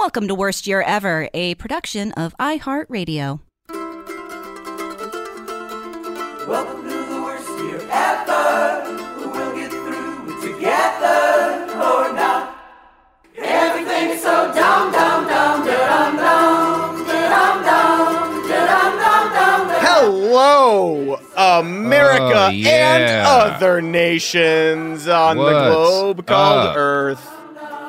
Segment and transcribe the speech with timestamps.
[0.00, 3.40] Welcome to Worst Year Ever, a production of iHeartRadio.
[6.48, 8.96] Welcome to the worst year ever.
[9.18, 12.56] We'll get through it together or not.
[13.36, 19.68] Everything's so dumb, dumb, dumb, dum, dum, dum, dum, dum, dum, dum.
[19.82, 22.96] Hello, America Oh, yeah.
[22.96, 26.76] and other nations on the What's globe called up?
[26.76, 27.36] Earth.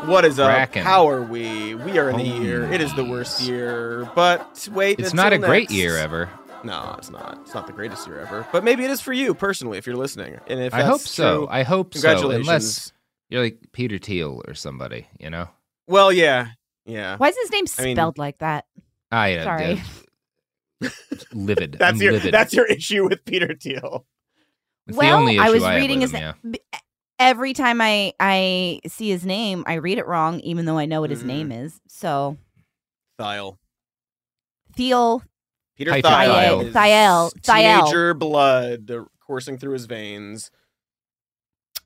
[0.06, 0.74] What is up?
[0.76, 1.76] How are we?
[1.76, 2.72] We are in the Oh, year.
[2.72, 5.00] It is the worst year, but wait.
[5.00, 6.30] It's not a until great year ever.
[6.64, 7.38] No, it's not.
[7.44, 8.48] It's not the greatest year ever.
[8.52, 10.40] But maybe it is for you personally if you're listening.
[10.48, 11.38] And if I hope so.
[11.40, 12.02] true, I hope so.
[12.02, 12.48] congratulations.
[12.48, 12.94] Unless
[13.30, 15.50] you're like Peter Thiel or somebody, you know?
[15.88, 16.48] Well, yeah,
[16.86, 17.18] yeah.
[17.18, 18.66] Why is his name I mean- spelled like that?
[19.12, 19.82] I uh, Sorry.
[20.84, 20.90] uh,
[21.34, 21.74] livid.
[21.80, 22.34] That's I'm your livid.
[22.34, 24.06] that's your issue with Peter Thiel.
[24.88, 26.80] It's well, the only issue I was have reading with his him, yeah.
[27.22, 30.86] B- every time I I see his name, I read it wrong, even though I
[30.86, 31.28] know what his Mhm.
[31.28, 31.80] name is.
[31.88, 32.38] So
[33.18, 33.58] Thiel.
[34.76, 35.22] Thiel,
[35.78, 36.34] Peter Hyper Thiel.
[36.34, 36.62] Thiel.
[36.62, 37.30] is Thiel.
[37.44, 37.56] Thiel.
[37.86, 38.92] Teenager blood
[39.26, 40.50] coursing through his veins.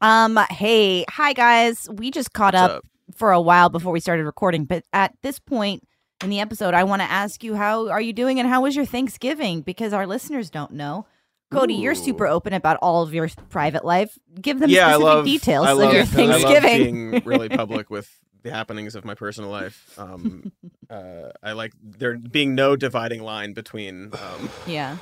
[0.01, 2.83] um, hey, hi guys, we just caught What's up,
[3.15, 5.83] for a while before we started recording, but at this point
[6.21, 8.75] in the episode, I want to ask you how are you doing and how was
[8.75, 9.61] your Thanksgiving?
[9.61, 11.05] Because our listeners don't know.
[11.55, 14.17] Cody, you're super open about all of your private life.
[14.39, 17.11] Give them yeah, specific love details I of your Thanksgiving.
[17.11, 18.09] being really public with
[18.43, 19.93] the happenings of my personal life.
[19.97, 20.51] Um,
[20.89, 24.97] uh, I like there being no dividing line between um, yeah.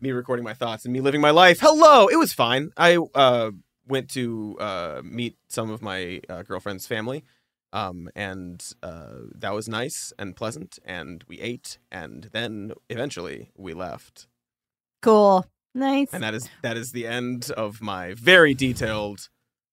[0.00, 1.60] me recording my thoughts and me living my life.
[1.60, 2.70] Hello, it was fine.
[2.76, 3.50] I uh,
[3.86, 7.24] went to uh, meet some of my uh, girlfriend's family,
[7.72, 10.78] um, and uh, that was nice and pleasant.
[10.84, 14.28] And we ate, and then eventually we left.
[15.02, 15.44] Cool.
[15.74, 16.08] Nice.
[16.12, 19.28] And that is that is the end of my very detailed.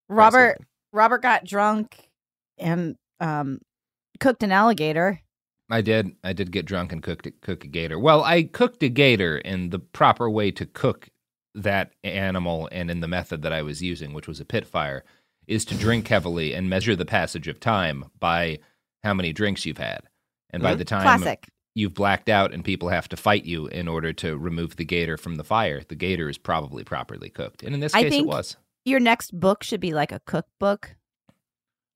[0.08, 0.66] Robert Thanksgiving.
[0.94, 2.10] Robert got drunk
[2.58, 3.60] and um
[4.20, 5.20] cooked an alligator.
[5.70, 6.16] I did.
[6.24, 8.00] I did get drunk and cooked cook a gator.
[8.00, 11.10] Well, I cooked a gator in the proper way to cook
[11.54, 15.04] that animal and in the method that I was using, which was a pit fire,
[15.48, 18.60] is to drink heavily and measure the passage of time by
[19.04, 20.02] how many drinks you've had.
[20.52, 20.78] And by Mhm.
[20.80, 21.48] the time Classic.
[21.76, 25.18] You've blacked out and people have to fight you in order to remove the gator
[25.18, 27.64] from the fire, the gator is probably properly cooked.
[27.64, 28.58] And in this I case, think- it was.
[28.86, 30.96] Your next book should be like a cookbook.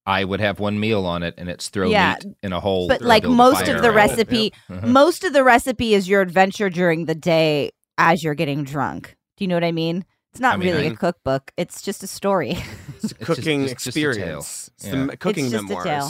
[0.06, 2.90] I would have one meal on it, and it's throw Yeah, meat in a hole.
[2.90, 3.96] But like most of the around it.
[4.18, 4.88] recipe Mhm.
[4.90, 9.16] most of the recipe is your adventure during the day as you're getting drunk.
[9.38, 10.04] Do you know what I mean?
[10.32, 11.52] It's not I mean, really I- a cookbook.
[11.58, 12.58] It's just a story.
[13.04, 14.10] It's a It's just- cooking it's just a tale.
[14.10, 14.70] experience.
[14.76, 15.04] It's the Yeah.
[15.04, 15.86] m- cooking It's just a memoirs.
[15.86, 16.10] tale.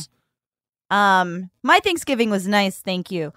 [0.97, 3.31] Um my Thanksgiving was nice, thank you.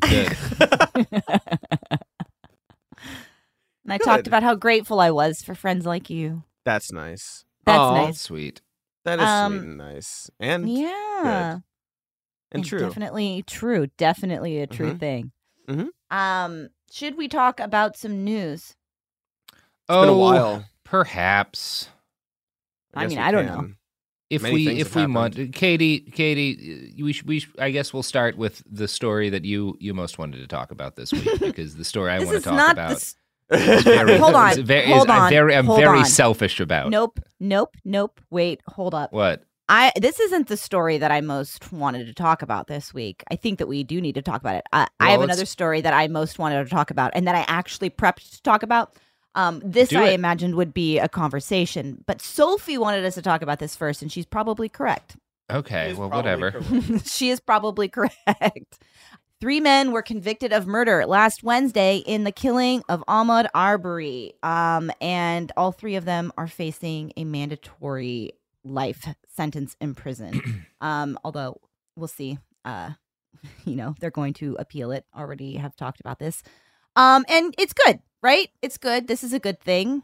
[0.00, 0.36] Good.
[3.84, 6.42] And I talked about how grateful I was for friends like you.
[6.66, 7.46] That's nice.
[7.64, 8.20] That's Aw, nice.
[8.20, 8.60] Sweet.
[9.06, 11.58] That is Um, sweet and nice and Yeah.
[12.52, 12.80] and true.
[12.80, 13.86] Definitely true.
[13.96, 15.00] Definitely a true Mhm.
[15.00, 15.32] thing.
[15.68, 15.88] Mhm.
[16.10, 18.74] Um, should we talk about some news?
[19.54, 20.66] It's oh, been a while.
[20.84, 21.88] Perhaps.
[22.92, 23.77] I guess mean, we I don't can.
[24.30, 24.34] Know.
[24.36, 28.02] If Many we if we want, Katie, Katie, we should, we should, I guess we'll
[28.02, 31.76] start with the story that you you most wanted to talk about this week because
[31.76, 32.88] the story I want to talk not about.
[32.90, 33.16] the s-
[33.50, 36.04] is very, Hold on, very, hold is, I'm on, very, I'm very on.
[36.04, 36.90] selfish about.
[36.90, 37.18] Nope.
[37.40, 37.74] Nope.
[37.84, 38.20] Nope.
[38.30, 38.60] Wait.
[38.68, 39.10] Hold up.
[39.12, 39.44] What?
[39.70, 43.22] I this isn't the story that I most wanted to talk about this week.
[43.30, 44.64] I think that we do need to talk about it.
[44.72, 47.44] I, I have another story that I most wanted to talk about, and that I
[47.48, 48.94] actually prepped to talk about.
[49.38, 50.14] Um, this Do I it.
[50.14, 54.10] imagined would be a conversation, but Sophie wanted us to talk about this first, and
[54.10, 55.16] she's probably correct.
[55.48, 56.60] Okay, Is well, whatever.
[57.04, 58.78] she is probably correct.
[59.40, 64.32] Three men were convicted of murder last Wednesday in the killing of Ahmaud Arbery.
[64.42, 68.32] Um, and all three of them are facing a mandatory
[68.64, 69.06] life
[69.36, 70.66] sentence in prison.
[70.80, 71.60] um, although
[71.94, 72.38] we'll see.
[72.64, 72.90] Uh,
[73.64, 75.04] you know, they're going to appeal it.
[75.16, 76.42] Already have talked about this.
[76.96, 78.50] Um, and it's good, right?
[78.62, 79.06] It's good.
[79.08, 80.02] This is a good thing.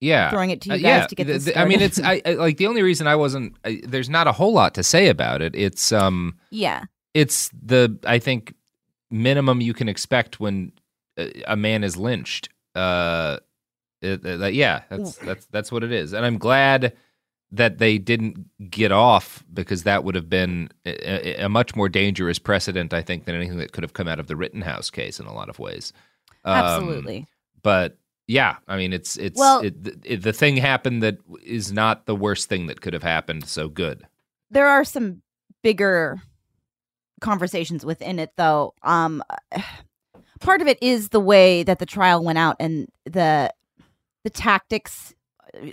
[0.00, 2.22] Yeah, Throwing it to you Uh, guys yeah, to get this I mean, it's I,
[2.24, 3.56] I like the only reason I wasn't.
[3.64, 5.56] I, there's not a whole lot to say about it.
[5.56, 6.84] It's um, Yeah.
[7.14, 8.54] it's the I think
[9.10, 10.70] minimum you can expect when
[11.18, 12.48] a, a man is lynched.
[12.76, 13.38] Uh,
[14.00, 16.92] it, uh, that- yeah, that's that's that's what it is, and I'm glad
[17.50, 22.38] that they didn't get off because that would have been a- a much more dangerous
[22.38, 25.26] precedent, I think, than anything that could have come out of the Rittenhouse case in
[25.26, 25.92] a lot of ways.
[26.44, 27.26] Um, Absolutely.
[27.62, 29.74] but yeah, I mean, it's it's Well- it,
[30.04, 33.46] it, the thing happened that is not the worst thing that could have happened.
[33.48, 34.06] So good.
[34.50, 35.22] there are some
[35.62, 36.20] bigger
[37.20, 39.22] conversations within it though um
[40.40, 43.52] part of it is the way that the trial went out and the
[44.22, 45.12] the tactics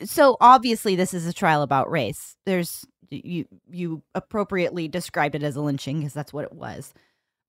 [0.04, 5.56] so obviously this is a trial about race there's you you appropriately described it as
[5.56, 6.94] a lynching because that's what it was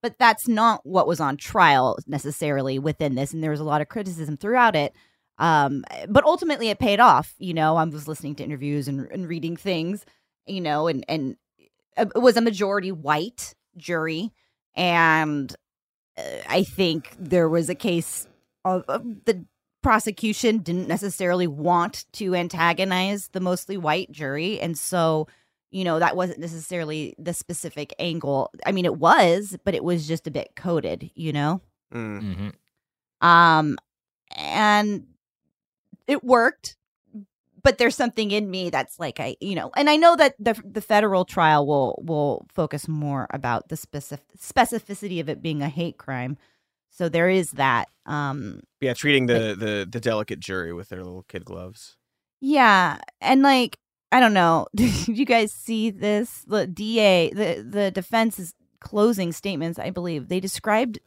[0.06, 3.80] but that's not what was on trial necessarily within this and there was a lot
[3.80, 4.94] of criticism throughout it
[5.38, 9.28] um but ultimately it paid off you know i was listening to interviews and, and
[9.28, 10.06] reading things
[10.46, 11.36] you know and and
[11.98, 14.30] it was a majority white jury
[14.76, 15.56] and
[16.16, 18.28] uh, i think there was a case
[18.64, 19.44] of, of the
[19.82, 25.26] prosecution didn't necessarily want to antagonize the mostly white jury and so
[25.76, 30.08] you know that wasn't necessarily the specific angle i mean it was but it was
[30.08, 31.61] just a bit coded you know
[31.93, 32.23] Mm.
[32.23, 33.26] Mm-hmm.
[33.26, 33.76] um
[34.37, 35.06] and
[36.08, 36.76] it worked
[37.62, 40.55] but there's something in me that's like i you know and i know that the
[40.64, 45.69] the federal trial will will focus more about the specific specificity of it being a
[45.69, 46.37] hate crime
[46.90, 51.23] so there is that um Yeah, treating the, the the delicate jury with their little
[51.25, 51.96] kid gloves.
[52.40, 53.78] yeah and like
[54.12, 54.66] i don't know.
[54.74, 56.44] Did you guys see this?
[56.46, 60.28] The da the the defense's closing statements i believe.
[60.28, 60.98] They described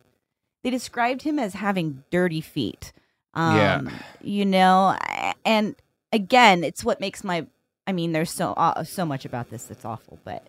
[0.64, 2.92] they described him as having dirty feet.
[3.34, 3.82] Um Yeah.
[4.22, 4.98] you know
[5.46, 5.76] and
[6.12, 7.46] again it's what makes my
[7.88, 10.48] i mean there's so uh, so much about this that's awful but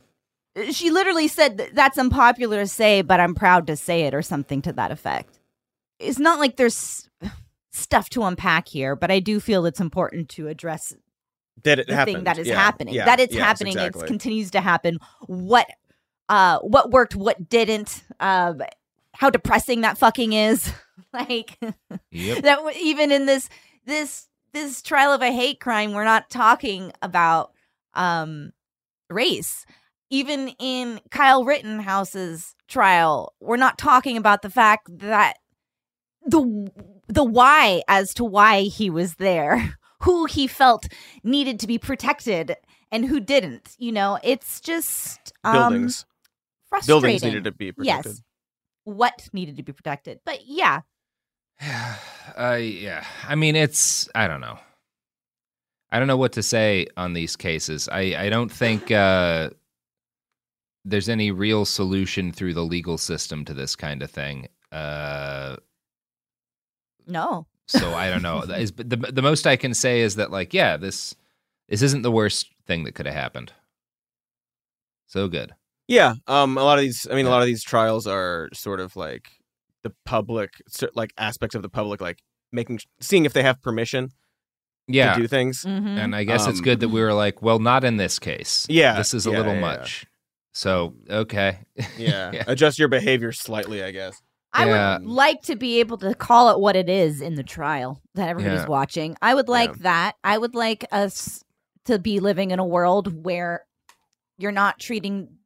[0.72, 4.62] she literally said that's unpopular to say but i'm proud to say it or something
[4.62, 5.38] to that effect.
[5.98, 7.08] It's not like there's
[7.72, 10.94] stuff to unpack here but i do feel it's important to address
[11.64, 12.16] That it the happened.
[12.16, 12.94] thing that is Yeah, happening.
[12.94, 13.72] Yeah, that it's yes, happening.
[13.72, 14.02] Exactly.
[14.04, 14.98] it continues to happen.
[15.26, 15.66] What
[16.28, 18.60] uh what worked what didn't um
[19.14, 20.72] how depressing that fucking is.
[21.12, 21.58] Like
[22.12, 22.42] Yep.
[22.42, 23.48] that w- even in this
[23.84, 27.52] this this trial of a hate crime we're not talking about
[27.94, 28.52] um
[29.08, 29.66] race.
[30.10, 35.38] Even in Kyle Rittenhouse's trial we're not talking about the fact that
[36.24, 36.70] the
[37.08, 40.86] the why as to why he was there who he felt
[41.22, 42.56] needed to be protected
[42.92, 46.04] and who didn't you know it's just um, Buildings.
[46.68, 48.12] frustrating Buildings needed to be protected.
[48.12, 48.22] yes
[48.84, 50.80] what needed to be protected but yeah
[52.38, 53.04] Uh, yeah.
[53.26, 54.56] I mean, it's I don't know.
[55.90, 57.88] I don't know what to say on these cases.
[57.90, 59.50] I I don't think uh,
[60.84, 64.48] there's any real solution through the legal system to this kind of thing.
[64.70, 65.56] Uh,
[67.08, 68.44] no so I don't know.
[68.44, 71.14] That is- the the most I can say is that like yeah, this
[71.68, 73.52] this isn't the worst thing that could have happened.
[75.06, 75.52] So good.
[75.88, 77.06] Yeah, um, a lot of these.
[77.10, 79.28] I mean, a lot of these trials are sort of like
[79.82, 80.62] the public,
[80.94, 82.18] like aspects of the public, like
[82.52, 84.10] making, seeing if they have permission
[84.86, 85.14] Yeah.
[85.14, 85.64] to do things.
[85.64, 85.98] Mhm.
[85.98, 88.66] And I guess it's Um, good that we were like, well, not in this case.
[88.68, 89.76] Yeah, This is a yeah, little yeah, yeah.
[89.78, 90.06] much.
[90.52, 91.60] So, okay.
[91.98, 92.30] Yeah.
[92.32, 92.44] Yeah.
[92.46, 94.20] adjust your behavior slightly, I guess.
[94.52, 94.98] I Yeah.
[94.98, 98.28] would like to be able to call it what it is in the trial that
[98.28, 98.66] everybody's Yeah.
[98.68, 99.16] watching.
[99.22, 99.82] I would like Yeah.
[99.82, 100.16] that.
[100.24, 101.44] I would like us
[101.84, 103.64] to be living in a world where
[104.38, 105.38] you're not treating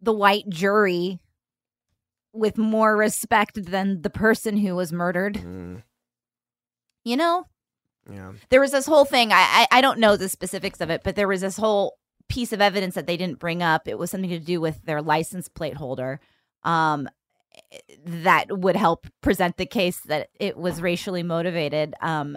[0.00, 1.20] the white jury
[2.32, 5.34] with more respect than the person who was murdered.
[5.34, 5.82] Mm,
[7.04, 7.44] You know?
[8.10, 8.32] yeah.
[8.50, 11.14] there was this whole thing I, I i don't know the specifics of it but
[11.14, 11.98] there was this whole
[12.28, 15.00] piece of evidence that they didn't bring up it was something to do with their
[15.00, 16.18] license plate holder
[16.64, 17.08] um
[18.04, 22.36] that would help present the case that it was racially motivated um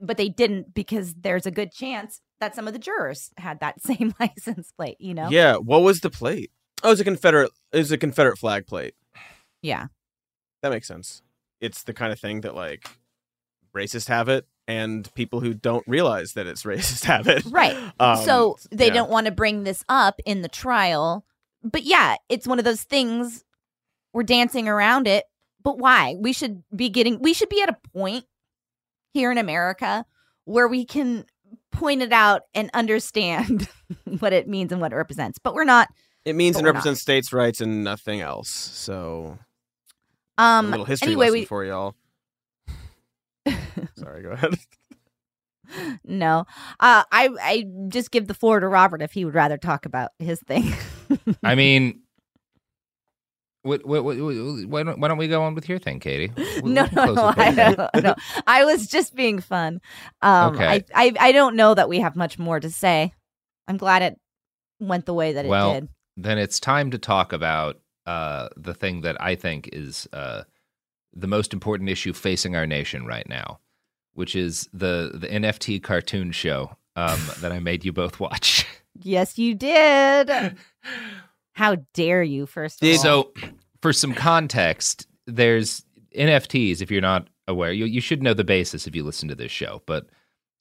[0.00, 3.82] but they didn't because there's a good chance that some of the jurors had that
[3.82, 4.96] same license plate.
[5.00, 5.28] You know?
[5.30, 5.56] Yeah.
[5.56, 6.50] What was the plate?
[6.82, 7.50] Oh, it's a Confederate.
[7.72, 8.94] It's a Confederate flag plate.
[9.62, 9.86] Yeah.
[10.62, 11.22] That makes sense.
[11.60, 12.88] It's the kind of thing that like
[13.74, 17.44] racists have it, and people who don't realize that it's racist have it.
[17.46, 17.76] Right.
[17.98, 18.94] Um, so they yeah.
[18.94, 21.24] don't want to bring this up in the trial.
[21.62, 23.44] But yeah, it's one of those things
[24.16, 25.24] we're dancing around it.
[25.62, 26.16] But why?
[26.18, 28.24] We should be getting we should be at a point
[29.12, 30.06] here in America
[30.46, 31.26] where we can
[31.70, 33.68] point it out and understand
[34.20, 35.38] what it means and what it represents.
[35.38, 35.88] But we're not
[36.24, 36.78] It means and it we're not.
[36.78, 38.48] represents states' rights and nothing else.
[38.48, 39.38] So
[40.38, 41.94] um a little history anyway, lesson we for y'all.
[43.98, 44.54] Sorry, go ahead.
[46.04, 46.46] no.
[46.80, 50.12] Uh I I just give the floor to Robert if he would rather talk about
[50.18, 50.72] his thing.
[51.42, 52.00] I mean,
[53.66, 56.32] what, what, what, why, don't, why don't we go on with your thing, Katie?
[56.62, 58.14] We'll- no, we'll no, no, I, don't, no.
[58.46, 59.80] I was just being fun.
[60.22, 60.64] Um, Okay.
[60.66, 63.12] I, I, I don't know that we have much more to say.
[63.68, 64.18] I'm glad it
[64.80, 65.88] went the way that well, it did.
[66.16, 70.44] then it's time to talk about uh, the thing that I think is uh,
[71.12, 73.58] the most important issue facing our nation right now,
[74.14, 78.66] which is the the NFT cartoon show um, that I made you both watch.
[79.02, 80.56] Yes, you did.
[81.56, 82.44] How dare you?
[82.44, 83.32] First of all, So,
[83.80, 86.82] for some context, there's NFTs.
[86.82, 89.50] If you're not aware, you you should know the basis if you listen to this
[89.50, 89.82] show.
[89.86, 90.06] But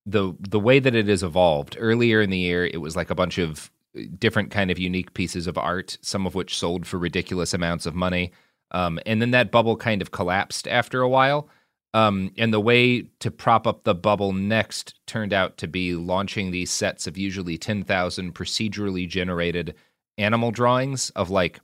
[0.05, 3.15] the the way that it has evolved earlier in the year, it was like a
[3.15, 3.69] bunch of
[4.17, 7.93] different kind of unique pieces of art, some of which sold for ridiculous amounts of
[7.93, 8.31] money.
[8.71, 11.49] Um, and then that bubble kind of collapsed after a while.
[11.93, 16.51] Um, and the way to prop up the bubble next turned out to be launching
[16.51, 19.75] these sets of usually 10,000 procedurally generated
[20.17, 21.59] animal drawings of like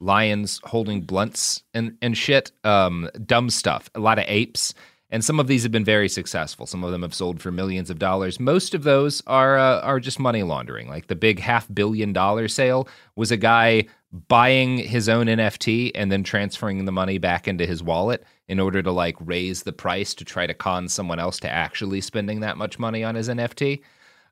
[0.00, 4.74] lions holding blunts and, and shit, um, dumb stuff, a lot of apes.
[5.10, 6.66] And some of these have been very successful.
[6.66, 8.40] Some of them have sold for millions of dollars.
[8.40, 10.88] Most of those are uh, are just money laundering.
[10.88, 13.84] Like the big half billion dollar sale was a guy
[14.28, 18.82] buying his own NFT and then transferring the money back into his wallet in order
[18.82, 22.56] to like raise the price to try to con someone else to actually spending that
[22.56, 23.82] much money on his NFT.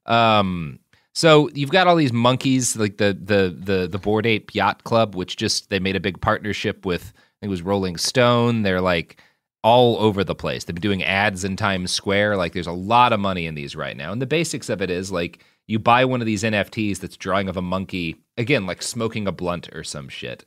[0.07, 0.79] Um,
[1.15, 5.15] so you've got all these monkeys, like the the the the Bored Ape Yacht Club,
[5.15, 7.13] which just they made a big partnership with.
[7.15, 8.63] I think it was Rolling Stone.
[8.63, 9.23] They're like
[9.63, 10.65] all over the place.
[10.65, 12.37] They've been doing ads in Times Square.
[12.37, 14.13] Like there's a lot of money in these right now.
[14.13, 17.49] And the basics of it is like you buy one of these NFTs that's drawing
[17.49, 20.45] of a monkey, again, like smoking a blunt or some shit.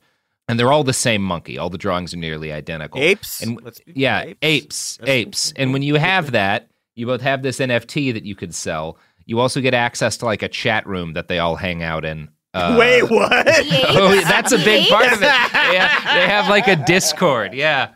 [0.48, 1.56] And they're all the same monkey.
[1.56, 3.00] All the drawings are nearly identical.
[3.00, 3.40] Apes?
[3.42, 4.36] And yeah, apes.
[4.42, 5.52] apes, apes.
[5.56, 8.98] And when you have that, you both have this NFT that you could sell.
[9.26, 12.28] You also get access to like a chat room that they all hang out in.
[12.52, 13.46] Uh, Wait, what?
[13.48, 15.28] oh, that's a big part of it.
[15.72, 17.54] Yeah, they have like a Discord.
[17.54, 17.90] Yeah.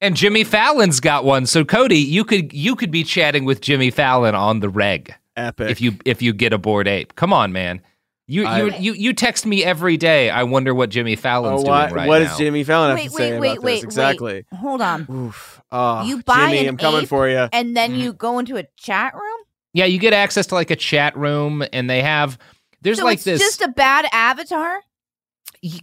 [0.00, 1.46] And Jimmy Fallon's got one.
[1.46, 5.70] So Cody, you could you could be chatting with Jimmy Fallon on the reg Epic.
[5.70, 7.14] if you if you get a bored ape.
[7.16, 7.80] Come on, man.
[8.28, 10.30] You you I- you you text me every day.
[10.30, 12.28] I wonder what Jimmy Fallon's Oh, doing what, right what now.
[12.28, 13.84] does Jimmy Fallon have wait, to say wait, wait, about wait, this?
[13.84, 14.32] Exactly.
[14.34, 14.58] wait.
[14.58, 15.06] Hold on.
[15.10, 15.62] Oof.
[15.72, 17.48] Oh, You buy Jimmy, an I'm coming ape for you.
[17.52, 18.00] And then Mm-hmm.
[18.00, 19.35] you go into a chat room.
[19.72, 22.38] Yeah, you get access to like a chat room, and they have
[22.80, 24.80] there's so like it's this just a bad avatar.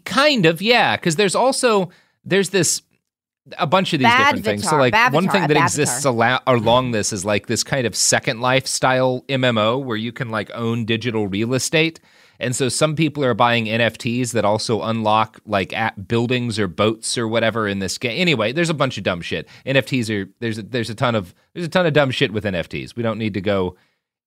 [0.06, 1.90] Kind of yeah because there's also
[2.24, 2.82] there's this
[3.58, 4.70] a bunch of these different things.
[4.70, 8.40] So like one thing that exists ala- along this is like this kind of second
[8.40, 12.00] life style mmo where you can like own digital real estate
[12.40, 17.18] and so some people are buying nfts that also unlock like at buildings or boats
[17.18, 20.58] or whatever in this game anyway there's a bunch of dumb shit nfts are there's
[20.58, 23.18] a, there's a ton of there's a ton of dumb shit with nfts we don't
[23.18, 23.75] need to go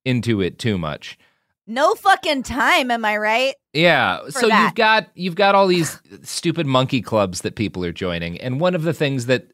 [0.04, 1.18] into it too much
[1.66, 2.92] No fucking time.
[2.92, 3.54] Am I right?
[3.72, 4.20] yeah.
[4.26, 4.62] for So that.
[4.62, 8.76] you've got you've got all these stupid monkey clubs that people are joining, and one
[8.76, 9.48] of the things that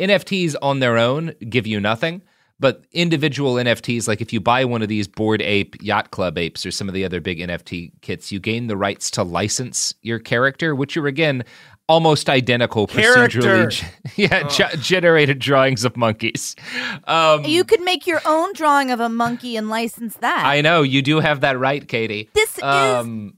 [0.00, 2.22] NFTs on their own give you nothing,
[2.60, 6.64] but individual NFTs, like if you buy one of these Bored Ape Yacht Club apes
[6.64, 10.18] or some of the other big NFT kits, you gain the rights to license your
[10.18, 11.44] character, which are again
[11.86, 13.40] almost identical Character.
[13.40, 13.70] procedurally,
[14.14, 16.56] ge- yeah, ge- generated drawings of monkeys.
[17.06, 20.44] Um, You could make your own drawing of a monkey and license that.
[20.46, 22.30] I know you do have that right, Katie.
[22.34, 23.34] this is Um,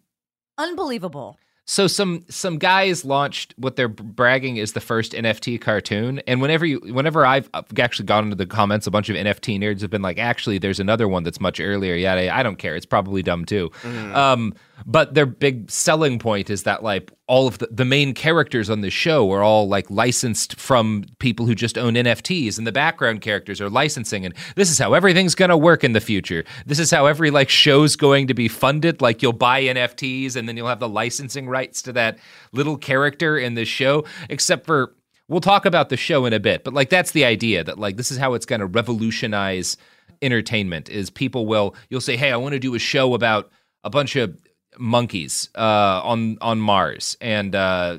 [0.59, 1.39] unbelievable.
[1.69, 6.65] So some some guys launched what they're bragging is the first NFT cartoon, and whenever
[6.65, 10.03] you whenever I've actually gone into the comments, a bunch of NFT nerds have been
[10.03, 11.97] like, actually, there's another one that's much earlier.
[11.97, 12.77] Yeah, I don't care.
[12.77, 13.73] It's probably dumb too.
[14.15, 14.55] Um,
[14.85, 18.83] but their big selling point is that like all of the, the main characters on
[18.83, 23.23] the show are all like licensed from people who just own NFTs, and the background
[23.23, 24.25] characters are licensing.
[24.25, 26.45] And this is how everything's gonna work in the future.
[26.67, 29.01] This is how every like show's going to be funded.
[29.01, 32.19] Like you'll buy NFTs, and then you'll have the licensing rights to that
[32.53, 34.05] little character in the show.
[34.29, 34.95] Except for
[35.29, 37.97] we'll talk about the show in a bit, but like that's the idea that like
[37.97, 39.77] this is how it's gonna revolutionize
[40.23, 43.51] entertainment is people will you'll say, "Hey, I want to do a show about
[43.85, 44.37] a bunch of
[44.79, 47.99] monkeys uh, on on Mars, and uh,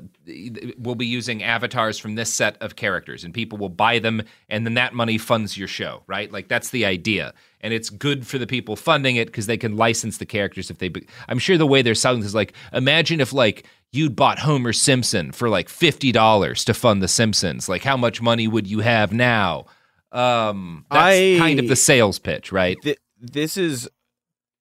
[0.78, 4.66] we'll be using avatars from this set of characters, and people will buy them, and
[4.66, 6.30] then that money funds your show, right?
[6.30, 9.76] Like that's the idea, and it's good for the people funding it because they can
[9.76, 10.88] license the characters if they.
[10.88, 14.38] Be- I'm sure the way they're selling this is like, imagine if like you'd bought
[14.38, 18.66] Homer Simpson for like fifty dollars to fund The Simpsons, like how much money would
[18.66, 19.66] you have now?
[20.12, 22.76] Um, that's I- kind of the sales pitch, right?
[22.82, 23.88] Th- this is,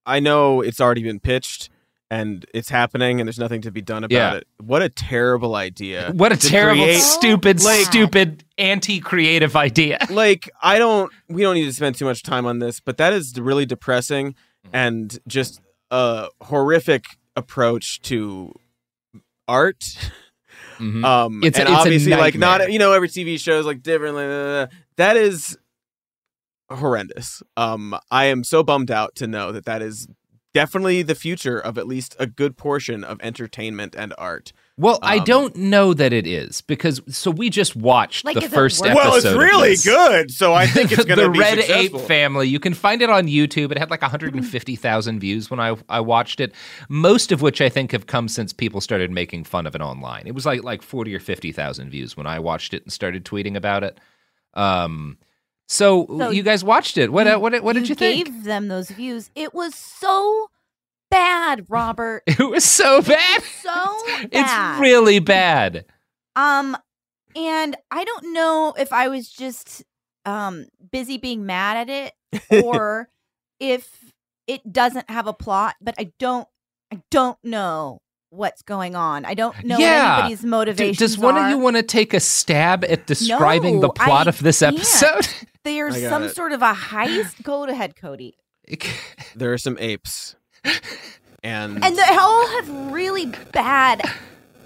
[0.06, 1.70] I know it's already been pitched
[2.10, 4.34] and it's happening, and there's nothing to be done about Yeah.
[4.36, 4.48] it.
[4.62, 6.12] What a terrible idea!
[6.14, 10.00] What a terrible, create- stupid, like- stupid, anti-creative idea.
[10.10, 11.12] like I don't.
[11.28, 14.36] We don't need to spend too much time on this, but that is really depressing
[14.66, 14.76] Mm-hmm.
[14.76, 15.62] and just
[15.92, 18.54] a horrific approach to
[19.48, 19.84] art.
[20.80, 21.04] Mhm.
[21.06, 24.14] Um, It's and it's obviously, like not you know every TV show is like different.
[24.16, 24.78] blah, blah, blah.
[24.98, 25.58] That is
[26.70, 27.42] horrendous.
[27.56, 30.08] Um, I am so bummed out to know that that is
[30.62, 34.54] definitely the future of at least a good portion of entertainment and art.
[34.80, 38.44] Well, I Um, don't know that it is because so we just watched Like, the
[38.46, 39.06] is it first worth- episode.
[39.08, 42.00] Well, it's really good, so I think it's going to the be Red successful.
[42.02, 42.48] Ape Family.
[42.48, 43.72] You can find it on YouTube.
[43.72, 46.54] It had like 150,000 views when I I watched it.
[46.90, 50.24] Most of which I think have come since people started making fun of it online.
[50.28, 53.56] It was like like 40 or 50,000 views when I watched it and started tweeting
[53.56, 54.00] about it.
[54.54, 55.18] Um,
[55.67, 57.12] so, So you guys watched it.
[57.12, 58.25] What You- what what did you, think?
[58.25, 59.29] Gave them those views.
[59.36, 60.50] It was so
[61.12, 62.24] bad, Robert.
[62.27, 63.43] It was so bad.
[63.62, 63.74] so
[64.07, 64.29] bad.
[64.31, 65.86] It's really bad.
[66.36, 66.77] Um,
[67.36, 69.83] and I don't know if I was just
[70.25, 72.13] um busy being mad at
[72.51, 73.09] it or
[73.59, 74.13] if
[74.47, 76.47] it doesn't have a plot, but I don't
[76.91, 79.25] I don't know what's going on.
[79.25, 80.10] I don't know Yeah.
[80.10, 81.46] what anybody's D- motivations does one are.
[81.46, 84.75] of you want to take a stab at describing the plot I of this can't.
[84.75, 85.27] episode?
[85.63, 86.36] There's I some it.
[86.36, 87.41] sort of a heist.
[87.43, 88.36] Go ahead, Cody.
[89.36, 90.36] There are some apes,
[91.43, 94.01] and And they all have really bad.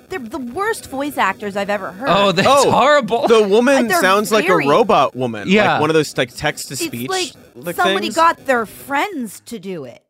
[0.10, 2.10] They're the worst voice actors I've ever heard.
[2.10, 3.27] oh, that's Oh, horrible.
[3.27, 5.48] the woman They're sounds like a robot woman.
[5.50, 5.74] Yeah.
[5.74, 7.09] like one of those like text to speech.
[7.09, 8.16] like like somebody things.
[8.16, 10.03] got their friends to do it.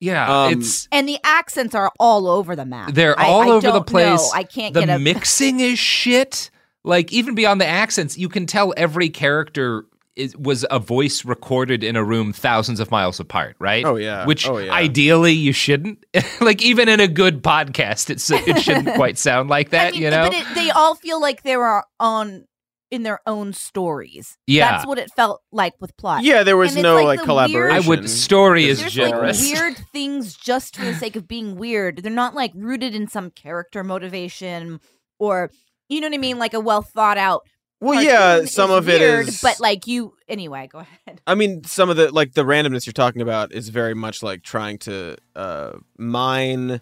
[0.00, 2.92] Yeah, Um, it's And the accents are all over the map.
[2.94, 4.20] they're all I over the don't place.
[4.20, 4.30] know.
[4.34, 6.50] I can't the get a mixing is shit.
[6.84, 9.84] Like even beyond the accents, you can tell every character
[10.16, 13.84] is, was a voice recorded in a room thousands of miles apart, right?
[13.84, 14.24] Oh, yeah.
[14.26, 14.72] Which Oh, yeah.
[14.72, 16.04] ideally you shouldn't.
[16.40, 20.02] like even in a good podcast, it's it shouldn't quite sound like that, I mean,
[20.02, 20.24] you know?
[20.28, 22.46] But it, they all feel like they were on
[22.90, 24.38] in their own stories.
[24.46, 24.70] Yeah.
[24.70, 26.22] that's what it felt like with plot.
[26.24, 27.60] Yeah, there was no like like, collaboration.
[27.60, 29.42] weird- I would story is There's generous.
[29.50, 31.98] like weird things just for the sake of being weird.
[32.02, 34.80] They're not like rooted in some character motivation
[35.18, 35.50] or
[35.88, 37.46] you know what I mean, like a well thought out.
[37.80, 40.68] Well, yeah, some of it weird, is- but like you anyway.
[40.70, 41.20] Go ahead.
[41.26, 44.42] I mean, some of the like the randomness you're talking about is very much like
[44.42, 46.80] trying to uh mine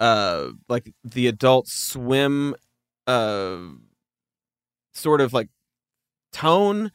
[0.00, 2.54] uh like the adult swim
[3.06, 3.56] uh
[4.98, 5.48] sort of like
[6.32, 6.90] tone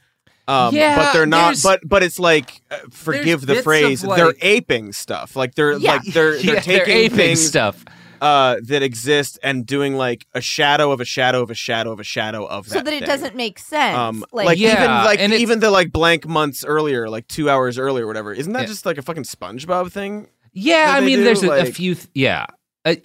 [0.48, 4.02] um Yeah, but they're not but but it's like uh, forgive the bits of, phrase
[4.02, 5.94] they're aping stuff like they're Yeah.
[5.94, 7.84] like they're they're Yeah, taking aping things stuff.
[8.22, 12.00] uh that exist and doing like a shadow of a shadow of a shadow of
[12.00, 13.08] a shadow of So that that it thing.
[13.08, 13.98] doesn't make sense.
[13.98, 17.78] Um, like, like, even like and even the like blank months earlier, like two hours
[17.78, 18.34] earlier, or whatever.
[18.34, 18.68] Isn't that Yeah.
[18.68, 20.28] just like a fucking SpongeBob thing?
[20.54, 21.96] Yeah, I mean, do, there's a, a few.
[21.96, 22.46] Th- yeah,
[22.86, 22.96] Uh,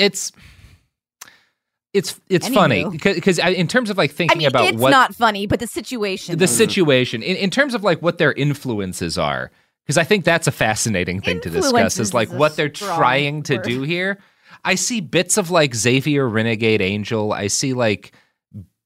[1.94, 4.90] it's it's it's funny because in terms of like I thinking mean, about it's what
[4.90, 6.38] not funny, but the situation.
[6.38, 6.56] the is.
[6.56, 9.50] situation in, in terms of like what their influences are
[9.86, 12.98] because i think that's a fascinating thing to discuss is like is what they're strong
[12.98, 13.64] trying to word.
[13.64, 14.18] do here
[14.64, 18.12] i see bits of like xavier renegade angel i see like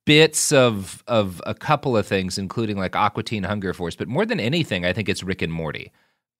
[0.06, 4.24] bits of of a couple of things including like Aqua Teen hunger force but more
[4.24, 5.90] than anything i think it's rick and morty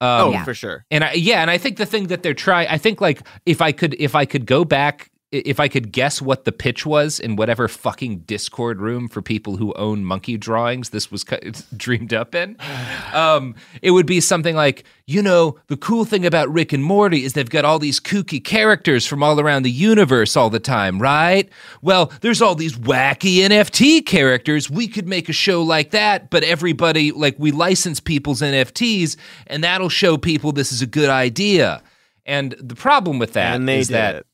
[0.01, 0.43] um, oh, yeah.
[0.43, 0.85] for sure.
[0.91, 3.61] and I, yeah, and I think the thing that they're trying, I think like if
[3.61, 6.85] I could, if I could go back, i- if I could guess what the pitch
[6.85, 11.25] was in whatever fucking Discord room for people who own monkey drawings, this was
[11.77, 12.55] dreamed up in,
[13.13, 17.23] um, it would be something like, you know, the cool thing about Rick and Morty
[17.23, 21.01] is they've got all these kooky characters from all around the universe all the time,
[21.01, 21.49] right?
[21.81, 24.69] Well, there's all these wacky NFT characters.
[24.69, 29.17] We could make a show like that, but everybody, like, we license people's NFTs,
[29.47, 31.81] and that'll show people this is a good idea.
[32.25, 34.27] And the problem with that and they is did that it.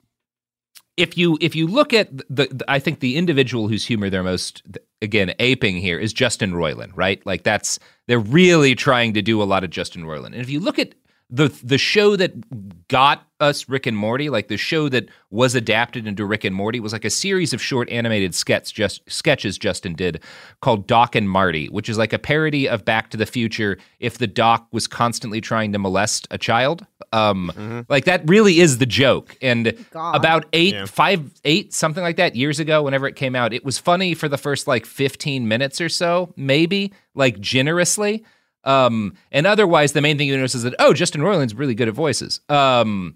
[1.00, 4.24] If you if you look at the, the I think the individual whose humor they're
[4.24, 4.62] most
[5.02, 7.26] again aping here is Justin Roiland, right?
[7.26, 10.34] Like that's they're really trying to do a lot of Justin Roiland.
[10.34, 10.96] And if you look at
[11.30, 16.06] the the show that got us Rick and Morty, like the show that was adapted
[16.08, 19.94] into Rick and Morty, was like a series of short animated sketch just sketches Justin
[19.94, 20.22] did
[20.62, 24.18] called Doc and Marty, which is like a parody of Back to the Future if
[24.18, 26.86] the Doc was constantly trying to molest a child.
[27.14, 29.38] Um, like that really is the joke.
[29.42, 30.16] And God.
[30.16, 30.86] about eight, Yeah.
[30.86, 34.28] five, eight, something like that years ago, whenever it came out, it was funny for
[34.28, 38.24] the first like 15 minutes or so, maybe, like generously.
[38.64, 41.88] Um, and otherwise, the main thing you notice is that, oh, Justin Roiland's really good
[41.88, 42.42] at voices.
[42.50, 43.16] Um,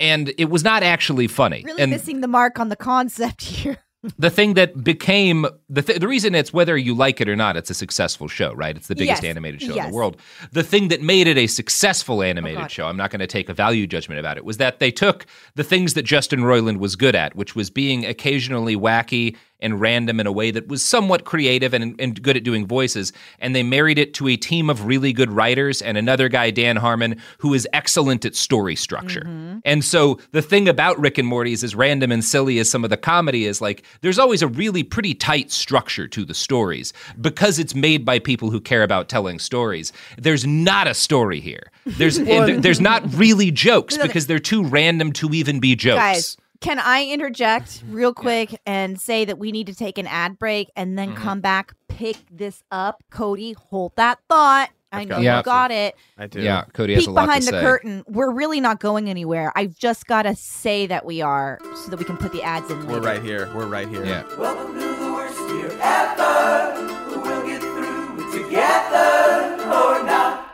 [0.00, 1.62] and it was not actually funny.
[1.64, 3.78] Really and missing the mark on the concept here.
[4.16, 7.56] the thing that became the th- the reason it's whether you like it or not,
[7.56, 8.76] it's a successful show, right?
[8.76, 9.30] It's the biggest Yes.
[9.30, 10.16] animated show in the world.
[10.52, 12.70] The thing that made it a successful animated God.
[12.70, 15.26] show, I'm not going to take a value judgment about it, was that they took
[15.56, 20.20] the things that Justin Roiland was good at, which was being occasionally wacky and random
[20.20, 23.62] in a way that was somewhat creative and, and good at doing voices, and they
[23.62, 27.54] married it to a team of really good writers and another guy, Dan Harmon, who
[27.54, 29.22] is excellent at story structure.
[29.22, 29.58] Mm-hmm.
[29.64, 32.84] And so the thing about Rick and Morty is as random and silly as some
[32.84, 36.92] of the comedy is, like there's always a really pretty tight structure to the stories
[37.20, 39.92] because it's made by people who care about telling stories.
[40.16, 41.70] There's not a story here.
[41.84, 45.96] There's there- there's not really jokes because they're too random to even be jokes.
[45.98, 50.38] Guys, can I interject real quick and say that we need to take an ad
[50.38, 51.22] break and then Mm-hmm.
[51.22, 53.02] come back, pick this up?
[53.10, 54.70] Cody, hold that thought.
[54.90, 55.96] I know got you got it.
[56.16, 56.40] I do.
[56.40, 57.62] Yeah, Cody has Peek a lot behind to the say.
[57.62, 58.04] curtain.
[58.08, 59.52] We're really not going anywhere.
[59.54, 62.70] I've just got to say that we are so that we can put the ads
[62.70, 63.00] in We're later.
[63.06, 63.54] right here.
[63.54, 64.02] We're right here.
[64.04, 64.22] Yeah.
[64.38, 67.20] Welcome to the worst year ever.
[67.20, 70.46] We'll get through it together or not.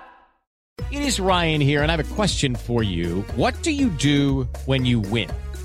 [0.91, 3.23] It is Ryan here, and I have a question for you.
[3.37, 5.31] What do you do when you win?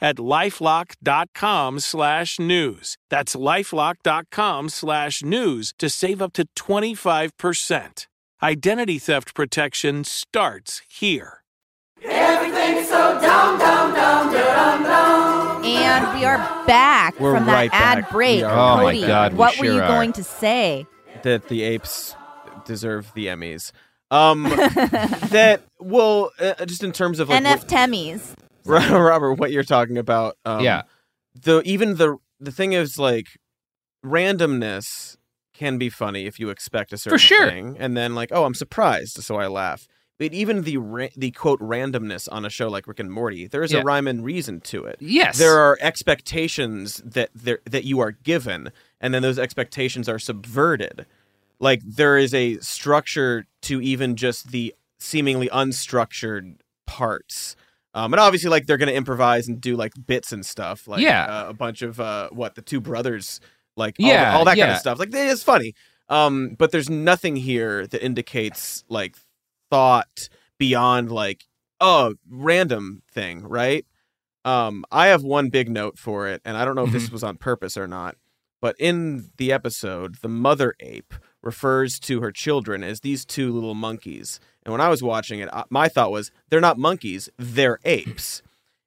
[0.00, 2.96] at lifelock.com slash news.
[3.10, 8.06] That's lifelock.com slash news to save up to 25%.
[8.42, 11.42] Identity theft protection starts here.
[12.02, 15.64] Everything's so dumb, dumb, dumb, dumb, dumb.
[15.64, 18.36] And we are back We're from that right ad break.
[18.38, 19.88] We are Oh my God, we what were you are.
[19.88, 20.86] going to say?
[21.22, 22.14] That the apes
[22.66, 23.72] deserve the Emmys.
[24.10, 24.42] Um,
[25.30, 28.34] that well, uh, just in terms of like NF what- Temmies.
[28.90, 30.36] Robert, what you're talking about.
[30.44, 30.82] Um, Yeah.
[31.40, 33.26] The even the the thing is like
[34.04, 35.16] randomness
[35.54, 37.48] can be funny if you expect a certain sure.
[37.48, 39.86] thing, and then like, oh, I'm surprised, so I laugh.
[40.18, 43.62] But even the ra- the quote randomness on a show like Rick and Morty, there
[43.62, 43.80] is Yeah.
[43.80, 44.96] a rhyme and reason to it.
[45.00, 45.38] Yes.
[45.38, 51.04] there are expectations that there that you are given, and then those expectations are subverted.
[51.58, 57.56] Like there is a structure to even just the seemingly unstructured parts.
[57.96, 61.24] Um, and obviously, like they're gonna improvise and do like bits and stuff, like Yeah.
[61.24, 63.40] uh, a bunch of uh, what the two brothers,
[63.76, 64.98] like all, Yeah, all that kind of stuff.
[65.00, 65.74] Like it's funny,
[66.08, 69.16] um, but there's nothing here that indicates like
[69.70, 70.28] thought
[70.58, 71.44] beyond like
[71.80, 73.84] oh random thing, right?
[74.44, 76.98] Um, I have one big note for it, and I don't know if Mm-hmm.
[76.98, 78.16] this was on purpose or not,
[78.60, 81.14] but in the episode, the mother ape
[81.46, 84.40] refers to her children as these two little monkeys.
[84.64, 88.42] And when I was watching it, my thought was, they're not monkeys, they're apes.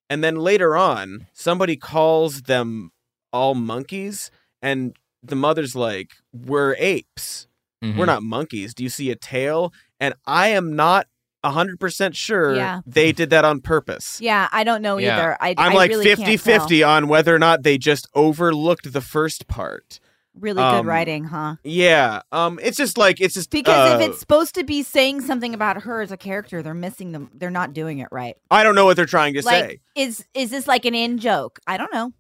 [0.09, 2.91] And then later on, somebody calls them
[3.31, 4.29] all monkeys,
[4.61, 7.47] and the mother's like, We're apes.
[7.83, 7.95] Mhm.
[7.97, 8.73] We're not monkeys.
[8.73, 9.71] Do you see a tail?
[9.99, 11.05] And I am not
[11.45, 12.81] 100% sure Yeah.
[12.85, 14.19] they did that on purpose.
[14.19, 15.15] Yeah, I don't know Yeah.
[15.17, 15.37] either.
[15.39, 16.59] I, I'm I like really 50 can't tell.
[16.59, 19.99] 50 on whether or not they just overlooked the first part.
[20.35, 21.55] Really good Um, writing, huh?
[21.63, 22.21] Yeah.
[22.31, 25.53] Um it's just like it's just Because uh, if it's supposed to be saying something
[25.53, 27.29] about her as a character, they're missing them.
[27.33, 28.35] They're not doing it right.
[28.51, 29.79] I don't know what they're trying to like, say.
[29.95, 31.59] is is this like an in joke?
[31.67, 32.13] I don't know.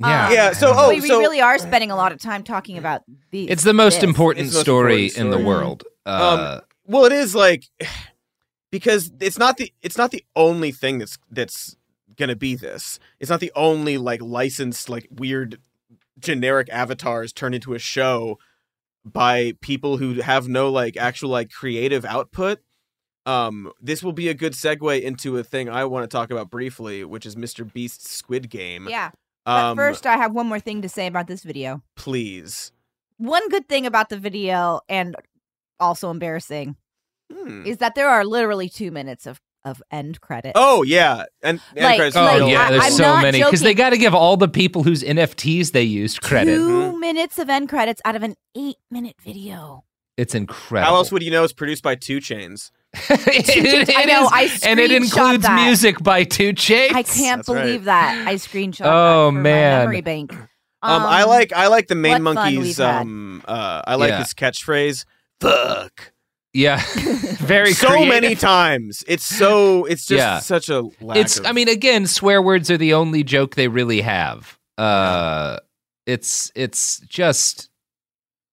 [0.00, 0.26] Yeah.
[0.26, 2.78] Um, Yeah, so- we, oh, we so- really are spending a lot of time talking
[2.78, 3.50] about these.
[3.50, 5.46] It's the most important It's the most story important in the story.
[5.46, 5.84] world.
[6.06, 7.64] Uh, um well it is like
[8.70, 11.76] because it's not the it's not the only thing that's that's
[12.16, 12.98] going to be this.
[13.20, 15.58] It's not the only like licensed like weird
[16.22, 18.38] generic avatars turned into a show
[19.04, 22.60] by people who have no like actual like creative output.
[23.26, 26.50] Um, this will be a good segue into a thing I want to talk about
[26.50, 27.70] briefly, which is Mr.
[27.72, 28.88] Beast's Squid Game.
[28.88, 29.10] Yeah.
[29.44, 31.82] But Um, first, I have one more thing to say about this video.
[31.96, 32.72] please.
[33.18, 35.14] One good thing about the video, and
[35.78, 36.76] also embarrassing,
[37.32, 37.64] Hmm.
[37.64, 40.52] is that there are literally two minutes of of end credits.
[40.54, 43.38] Oh yeah, and, and Like- credits oh like, real yeah, I- there's I'm so many
[43.42, 46.56] because they got to give all the people whose NFTs they used credit.
[46.56, 49.84] Two minutes of end credits out of an eight minute video.
[50.16, 50.90] It's incredible.
[50.90, 52.70] How else would you know it's produced by Two Chains?
[53.08, 55.64] It- it I know, is- I and it includes that.
[55.64, 56.94] music by Two Chains.
[56.94, 57.62] I can't That's right.
[57.64, 58.26] believe that.
[58.28, 59.72] I screenshot Oh, that man.
[59.78, 60.32] my memory bank.
[60.32, 64.18] Um, I like I like the main monkey's um uh I like Yeah.
[64.18, 65.04] his catchphrase.
[65.40, 66.11] Fuck.
[66.54, 66.82] Yeah,
[67.38, 68.08] very so creative.
[68.08, 69.02] many times.
[69.08, 70.38] It's so it's just Yeah.
[70.40, 71.38] such a lack It's.
[71.38, 74.58] of- I mean, again, swear words are the only joke they really have.
[74.76, 75.58] Uh,
[76.06, 77.70] it's it's just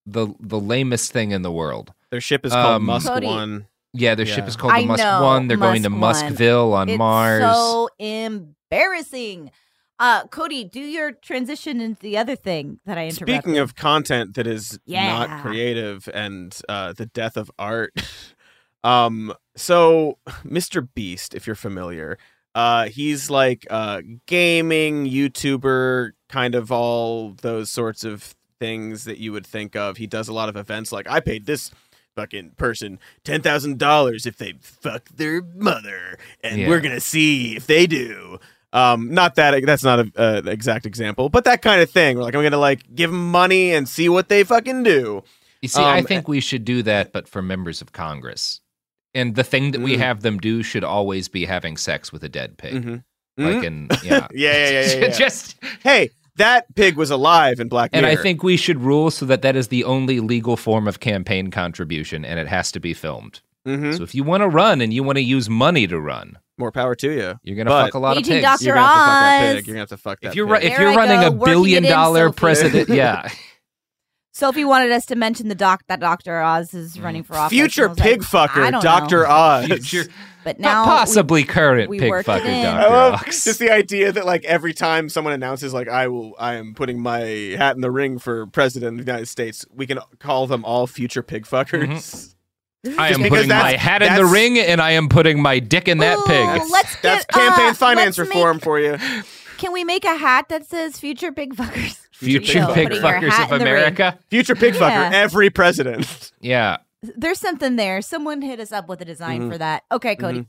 [0.05, 1.93] the the lamest thing in the world.
[2.12, 3.27] their ship is called um, Musk Cody.
[3.27, 3.67] One.
[3.93, 4.35] Yeah, their Yeah.
[4.35, 5.47] ship is called I the Musk know, One.
[5.47, 6.33] They're going to Musk One.
[6.35, 7.41] Muskville on it's Mars.
[7.43, 9.51] So embarrassing.
[9.99, 13.27] Uh, Cody, do your transition into the other thing that I interrupted.
[13.43, 15.07] Speaking of content that is Yeah.
[15.25, 17.91] not creative and uh, the death of art,
[18.83, 20.88] um, so Mr.
[20.95, 22.17] Beast, if you're familiar,
[22.55, 29.31] uh, he's like a gaming YouTuber, kind of all those sorts of things that you
[29.31, 29.97] would think of.
[29.97, 31.71] He does a lot of events like I paid this
[32.15, 36.67] fucking person ten thousand dollars if they fuck their mother, and Yeah.
[36.69, 38.39] we're gonna see if they do.
[38.71, 42.17] Um, not that that's not a, a exact example, but that kind of thing.
[42.17, 45.23] We're like, I'm gonna like give them money and see what they fucking do.
[45.62, 48.62] You see, I Um, think we should do that, but for members of Congress.
[49.15, 49.99] And the thing that we Mm.
[49.99, 52.73] have them do should always be having sex with a dead pig.
[52.84, 53.03] Mhm.
[53.38, 53.63] Like Mhm.
[53.63, 55.10] in yeah, Yeah, yeah, yeah, yeah, yeah.
[55.10, 59.25] just Hey, that pig was alive in Black and I think we should rule so
[59.25, 62.93] that that is the only legal form of campaign contribution, and it has to be
[62.93, 63.41] filmed.
[63.67, 63.97] Mhm.
[63.97, 66.71] So if you want to run and you want to use money to run, more
[66.71, 67.39] power to you.
[67.43, 68.43] you're gonna But- fuck a lot of pigs.
[68.43, 68.65] Dr.
[68.65, 69.67] You're gonna have to fuck that pig.
[69.67, 70.27] You're gonna have to fuck that.
[70.29, 70.63] If you're pig.
[70.63, 72.37] ru- if you're I running go, a billion dollar in, dollar Sophie.
[72.39, 73.29] president, yeah,
[74.31, 76.39] Sophie wanted us to mention the doc that Dr.
[76.41, 77.03] Oz is mm.
[77.03, 77.49] running for office.
[77.57, 79.29] future and I was like, pig fucker, Doctor know.
[79.29, 79.65] Oz.
[79.65, 80.05] future,
[80.45, 82.45] But now not possibly current we pig worked it fucker.
[82.45, 83.43] I Doctor love Ox.
[83.43, 87.01] just the idea that like every time someone announces like I will I am putting
[87.01, 87.19] my
[87.57, 90.87] hat in the ring for president of the United States, we can call them all
[90.87, 91.87] future pig fuckers.
[91.87, 92.29] Mm-hmm.
[92.97, 95.97] I am putting my hat in the ring, and I am putting my dick in
[95.97, 96.71] that Ooh, pig.
[96.71, 98.97] let's That's get, campaign uh, finance let's reform make- for you.
[99.57, 101.97] Can we make a hat that says "Future Pig Fuckers"?
[102.13, 103.73] Future So, pig fuckers of in the ring.
[103.73, 104.17] America.
[104.29, 105.11] Future pig fucker, Yeah.
[105.13, 106.31] every president.
[106.39, 106.77] Yeah.
[107.01, 108.01] There's something there.
[108.01, 109.51] Someone hit us up with a design Mhm.
[109.51, 109.83] for that.
[109.91, 110.39] Okay, Cody.
[110.41, 110.47] Mhm.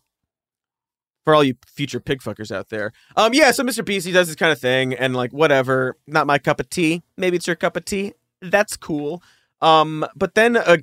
[1.24, 2.92] For all you future pig fuckers out there.
[3.16, 3.84] Um yeah, so Mr.
[3.84, 7.02] Beast he does this kind of thing and like whatever, not my cup of tea.
[7.16, 8.14] Maybe it's your cup of tea.
[8.42, 9.22] That's cool.
[9.60, 10.78] Um but then a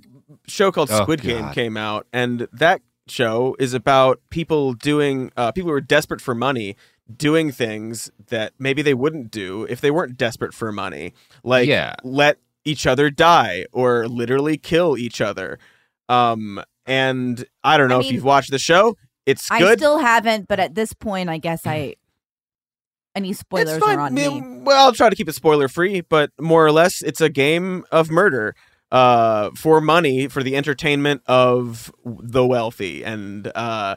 [0.47, 5.51] show called Oh, Squid Game came out and that show is about people doing uh
[5.53, 6.75] people who are desperate for money
[7.15, 11.13] doing things that maybe they wouldn't do if they weren't desperate for money.
[11.43, 11.95] Like Yeah.
[12.03, 15.57] let each other die or literally kill each other.
[16.09, 18.97] Um and I don't know if mean, you've watched the show.
[19.25, 19.79] It's I good.
[19.79, 21.95] still haven't, but at this point, I guess I
[23.15, 24.59] any spoilers are on Me- me.
[24.63, 27.83] Well, I'll try to keep it spoiler free, but more or less, it's a game
[27.91, 28.53] of murder
[28.91, 33.95] uh, for money for the entertainment of the wealthy, and uh,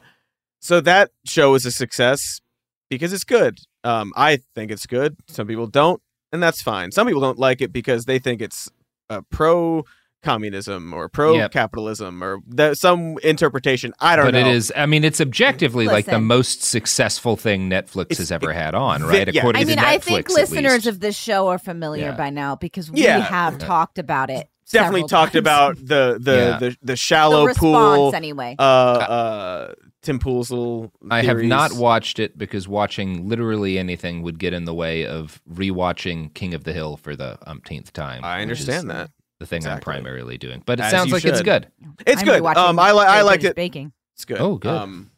[0.60, 2.40] so that show is a success
[2.88, 3.58] because it's good.
[3.84, 5.16] Um, I think it's good.
[5.28, 6.90] Some people don't, and that's fine.
[6.92, 8.68] Some people don't like it because they think it's
[9.08, 9.84] uh, pro
[10.22, 13.94] communism or pro capitalism or the, some interpretation.
[14.00, 14.42] I don't but know.
[14.42, 14.70] But it is.
[14.76, 19.06] I mean, it's objectively like the most successful thing Netflix has ever had on, vi-
[19.06, 19.32] right?
[19.34, 19.40] yeah.
[19.40, 20.86] According I mean, to Netflix, I think listeners least.
[20.88, 22.16] of this show are familiar Yeah.
[22.16, 23.20] by now because we Yeah.
[23.20, 23.66] have Yeah.
[23.66, 24.46] talked about it.
[24.72, 25.40] Definitely talked times.
[25.40, 26.58] about the the Yeah.
[26.58, 28.56] the, the shallow The response, pool anyway.
[28.58, 30.92] Uh, uh, Tim Pool's little.
[31.10, 35.40] I have not watched it because watching literally anything would get in the way of
[35.52, 38.24] rewatching King of the Hill for the umpteenth time.
[38.24, 39.10] I understand that.
[39.40, 39.76] The thing Exactly.
[39.94, 41.68] I'm primarily doing, but it As sounds you like it's good.
[42.06, 42.42] It's I'm good.
[42.42, 43.08] rewatching Um, I like.
[43.08, 43.56] I liked it.
[43.56, 43.92] Baking.
[44.14, 44.38] It's good.
[44.38, 44.70] Oh, good.
[44.70, 45.10] Um,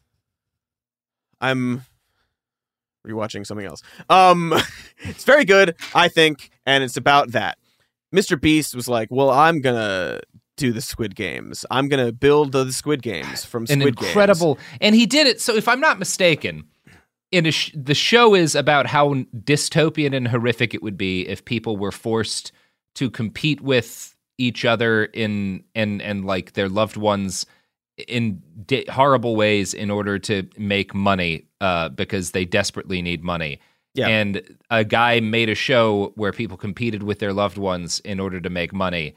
[1.41, 1.83] I'm
[3.05, 3.81] rewatching something else.
[4.09, 4.53] Um,
[4.99, 7.57] it's very good, I think, and it's about that.
[8.13, 8.39] Mr.
[8.39, 10.21] Beast was like, "Well, I'm gonna
[10.57, 11.65] do the Squid Games.
[11.71, 15.41] I'm gonna build the Squid Games from An Squid Games." incredible, and he did it.
[15.41, 16.65] So, if I'm not mistaken,
[17.31, 21.43] in a sh- the show is about how dystopian and horrific it would be if
[21.45, 22.51] people were forced
[22.95, 27.45] to compete with each other in and and like their loved ones
[28.07, 33.59] in di- horrible ways in order to make money uh, because they desperately need money.
[33.93, 34.07] Yeah.
[34.07, 38.41] And a guy made a show where people competed with their loved ones in order
[38.41, 39.15] to make money.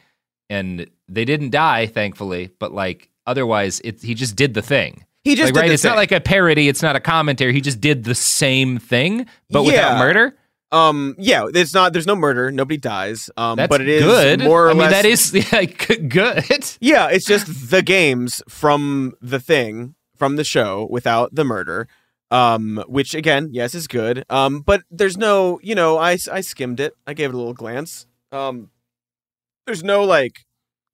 [0.51, 5.05] And they didn't die, thankfully, but like otherwise it he just did the thing.
[5.25, 5.69] He just like, did right.
[5.69, 6.69] the it's not like a parody.
[6.69, 7.53] It's not a commentary.
[7.53, 10.37] He just did the same thing, but without murder.
[10.73, 11.93] Um, yeah, it's not.
[11.93, 12.51] There's no murder.
[12.51, 13.31] Nobody dies.
[13.37, 14.41] Um, That's but it is good.
[14.41, 16.77] more or I mean, that is like good.
[16.81, 21.89] Yeah, it's just the games from the thing from the show without the murder.
[22.31, 24.25] Um, which again, yes, is good.
[24.29, 26.95] Um, but there's no, you know, I I skimmed it.
[27.07, 28.07] I gave it a little glance.
[28.33, 28.71] Um,
[29.67, 30.45] there's no like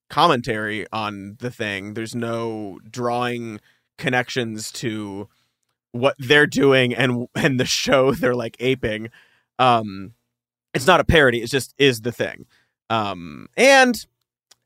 [0.09, 1.95] commentary on the thing.
[1.95, 3.59] There's no drawing
[3.97, 5.27] connections to
[5.91, 9.09] what they're doing and and the show they're like aping.
[9.57, 10.13] Um,
[10.73, 11.41] it's not a parody.
[11.41, 12.45] It's just is the thing.
[12.91, 13.95] Um, and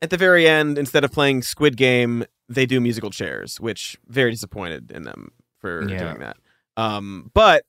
[0.02, 4.30] at the very end, instead of playing Squid Game, they do musical chairs, which very
[4.30, 5.98] disappointed in them for Yeah.
[5.98, 6.36] doing that.
[6.78, 7.64] Um, but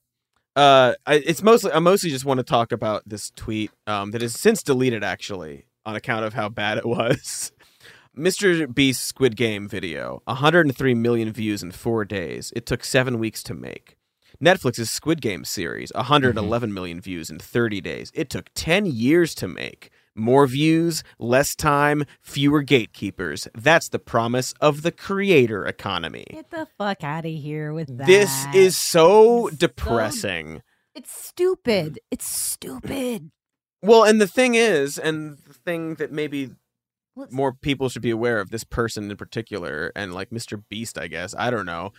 [0.54, 4.22] uh, I, it's mostly I mostly just want to talk about this tweet um, that
[4.22, 7.52] is since deleted actually on account of how bad it was.
[8.16, 8.72] Mr.
[8.72, 12.52] Beast Squid Game video, 103 million views in four days.
[12.54, 13.96] It took seven weeks to make.
[14.42, 18.10] Netflix's Squid Game series, 111 million views in 30 days.
[18.14, 19.90] It took 10 years to make.
[20.14, 23.48] More views, less time, fewer gatekeepers.
[23.54, 26.26] That's the promise of the creator economy.
[26.30, 28.06] Get the fuck out of here with that.
[28.06, 30.62] This is so depressing.
[30.94, 32.00] It's stupid.
[32.10, 33.30] It's stupid.
[33.82, 36.50] Well, and the thing is, and the thing that maybe
[37.30, 40.62] more people should be aware of this person in particular, and like Mr.
[40.68, 41.92] Beast, I guess, I don't know.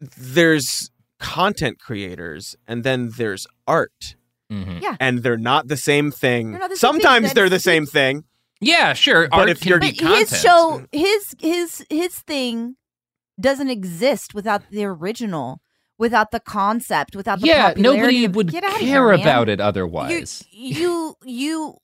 [0.00, 4.16] There's content creators, and then there's art.
[4.50, 4.78] Mm-hmm.
[4.82, 4.96] Yeah.
[5.00, 6.52] And they're not the same thing.
[6.52, 6.92] They're the same.
[6.92, 8.24] Sometimes That's- they're the same thing.
[8.60, 9.28] Yeah, sure.
[9.28, 10.28] But Art if can you're- But content.
[10.30, 12.76] his show, his his his thing
[13.40, 15.62] doesn't exist without the original,
[15.98, 20.44] without the concept, without the yeah, nobody of- would care here, about it otherwise.
[20.50, 21.76] you you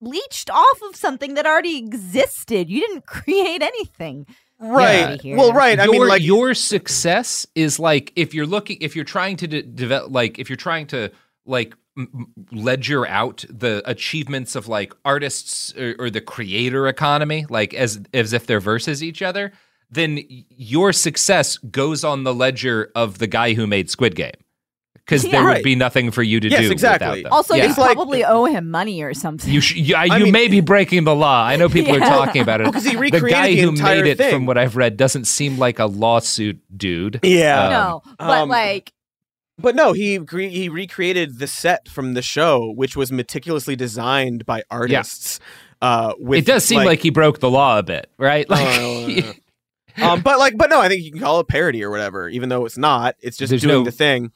[0.00, 2.68] leached off of something that already existed.
[2.68, 4.26] You didn't create anything.
[4.58, 4.92] Right.
[4.92, 5.36] Get outta here.
[5.36, 5.78] Well, right.
[5.78, 9.62] I mean, like your success is like if you're looking, if you're trying to de-
[9.62, 11.10] develop, like if you're trying to
[11.46, 11.83] like m- m-
[12.52, 18.32] ledger out the achievements of like artists or, or the creator economy, like as as
[18.32, 19.52] if they're versus each other,
[19.90, 24.32] then your success goes on the ledger of the guy who made Squid Game,
[24.94, 25.32] because Yeah.
[25.32, 26.72] there would be nothing for you to Yes, do.
[26.72, 27.08] exactly.
[27.08, 27.32] Without them.
[27.32, 27.66] Also, yeah.
[27.68, 29.52] you probably owe him money or something.
[29.52, 31.44] You sh- you, I you mean- may be breaking the law.
[31.44, 32.04] I know people Yeah.
[32.06, 32.64] are talking about it.
[32.64, 34.32] Well, 'cause he recreated the guy the who entire made it, thing.
[34.32, 37.20] from what I've read, doesn't seem like a lawsuit dude.
[37.22, 37.64] Yeah.
[37.66, 38.92] Um, no, but um, like
[39.58, 44.44] But no, he cre- he recreated the set from the show, which was meticulously designed
[44.46, 45.38] by artists.
[45.80, 48.48] Uh, with it does seem like, he broke the law a bit, right?
[48.48, 49.32] Like, Oh,
[50.02, 52.48] um, but like, but no, I think you can call it parody or whatever, even
[52.48, 53.16] though it's not.
[53.20, 54.32] It's just There's doing no- the thing.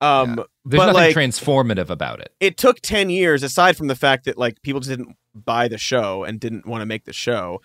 [0.00, 0.36] Um,
[0.66, 2.34] there's but nothing like, transformative about it.
[2.38, 5.78] it took 10 years aside from the fact that like people just didn't buy the
[5.78, 7.62] show and didn't want to make the show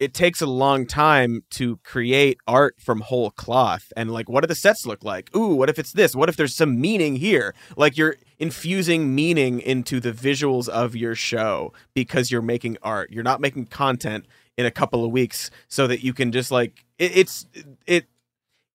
[0.00, 3.92] it takes a long time to create art from whole cloth.
[3.96, 5.34] And like what do the sets look like?
[5.36, 6.14] Ooh what if it's this?
[6.14, 7.54] What if there's some meaning here?
[7.76, 13.10] Like you're infusing meaning into the visuals of your show because you're making art.
[13.10, 16.84] You're not making content in a couple of weeks so that you can just like
[16.98, 17.46] it, it's
[17.86, 18.06] it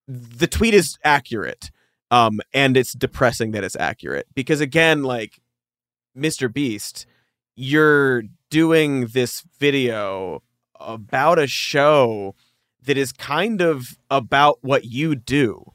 [0.07, 1.71] the tweet is accurate
[2.11, 4.27] um and it's depressing that it's accurate.
[4.35, 5.39] Because again like
[6.17, 6.51] Mr.
[6.51, 7.05] Beast,
[7.55, 10.43] you're doing this video
[10.85, 12.35] about a show
[12.83, 15.71] that is kind of about what you do.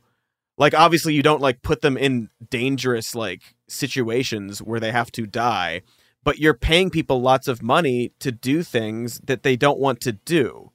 [0.56, 5.26] Like obviously you don't like put them in dangerous like situations where they have to
[5.26, 5.82] die,
[6.24, 10.12] but you're paying people lots of money to do things that they don't want to
[10.12, 10.72] do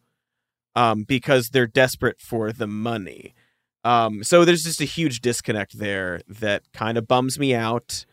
[0.75, 3.33] um, because they're desperate for the money.
[3.83, 8.05] Um, so there's just a huge disconnect there that kind of bums me out.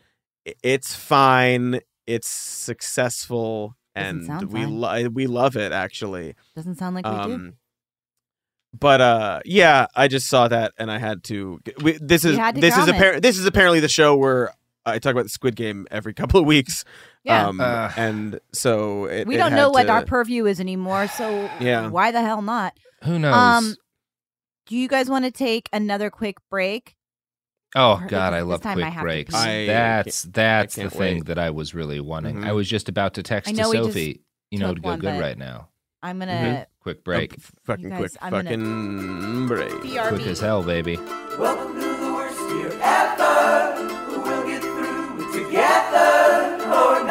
[0.61, 1.79] It's fine.
[2.05, 6.35] It's successful, and we lo- we love it actually.
[6.55, 7.17] Doesn't sound like we do.
[7.33, 7.53] Um,
[8.77, 11.59] but uh, yeah, I just saw that and I had to.
[11.81, 12.97] We, this is to this is comment.
[12.97, 13.21] apparent.
[13.23, 14.53] This is apparently the show where
[14.85, 16.85] I talk about the Squid Game every couple of weeks.
[17.23, 17.47] Yeah.
[17.47, 17.91] Um, Uh.
[17.97, 21.49] and so it, we it don't had know what to- our purview is anymore, so
[21.59, 21.89] Yeah.
[21.89, 22.73] why the hell not?
[23.03, 23.33] Who knows?
[23.35, 23.75] Um,
[24.67, 26.95] do you guys want to take another quick break?
[27.75, 29.33] Oh God, I love time I quick breaks.
[29.33, 31.25] I that's that's the thing wait.
[31.27, 32.37] that I was really wanting.
[32.37, 32.45] Mhm.
[32.45, 34.89] I was just about to text to know we just Sophie, you know, to go
[34.89, 35.69] one, good right now.
[36.03, 36.65] I'm gonna Mhm.
[36.81, 39.71] Quick break, F- fucking guys, quick, I'm gonna- fucking break.
[39.83, 40.09] BRB.
[40.15, 40.97] quick as hell, baby.
[41.37, 43.75] Welcome to the worst year ever.
[44.09, 47.10] We'll get through it together or not.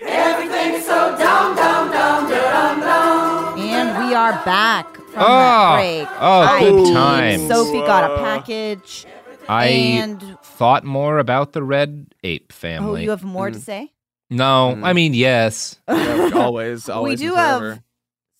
[0.00, 3.58] Everything's so dumb, dumb, dumb, dumb, dumb.
[3.58, 6.08] And we are back from Oh, that break.
[6.20, 6.92] oh, I good peed.
[6.92, 7.48] times.
[7.48, 9.06] Sophie got a package.
[9.48, 13.00] I and thought more about the bored ape family.
[13.00, 13.54] oh, you have more Mm.
[13.54, 13.92] to say?
[14.30, 15.78] no, I mean yes.
[15.88, 17.18] Yeah, always, always.
[17.20, 17.80] we do have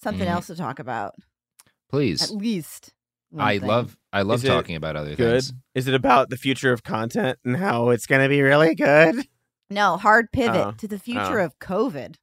[0.03, 0.33] something Mhm.
[0.33, 1.15] else to talk about.
[1.91, 2.23] Please.
[2.23, 2.93] At least.
[3.31, 3.69] one I thing.
[3.69, 5.43] love I love talking about other Good.
[5.45, 5.53] things.
[5.75, 9.27] Is it about the future of content and how it's going to be really good?
[9.71, 10.71] No, hard pivot Oh.
[10.79, 11.45] to the future Oh.
[11.47, 12.15] of COVID.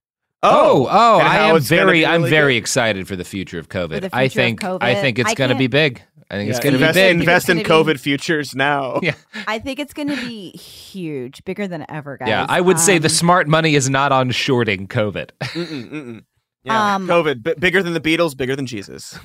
[0.43, 3.67] Oh, oh, and I am very be I'm really very excited for the future of
[3.69, 4.01] COVID.
[4.01, 6.01] the I future of think I think it's I going to be big.
[6.29, 7.19] I think it's going to be invest, big.
[7.19, 8.99] invest in It's gonna be- COVID futures now.
[9.03, 9.13] Yeah.
[9.47, 12.27] I think it's going to be huge, bigger than ever, guys.
[12.29, 15.29] Yeah, I would say the Um, smart money is not on shorting COVID.
[15.41, 16.23] Mm-mm, mm-mm.
[16.63, 19.17] Yeah, Um, COVID, b- bigger than the Beatles, bigger than Jesus.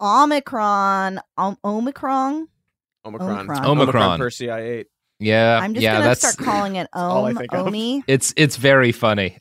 [0.00, 2.48] Omicron, Om- Omicron.
[3.04, 3.30] Omicron.
[3.30, 3.64] Omicron.
[3.66, 4.20] Omicron.
[4.20, 4.86] Persei 8.
[5.20, 7.54] Yeah, I'm just yeah, gonna that's start calling it all I Om, think.
[7.54, 8.02] Omi.
[8.08, 9.38] it's it's very funny.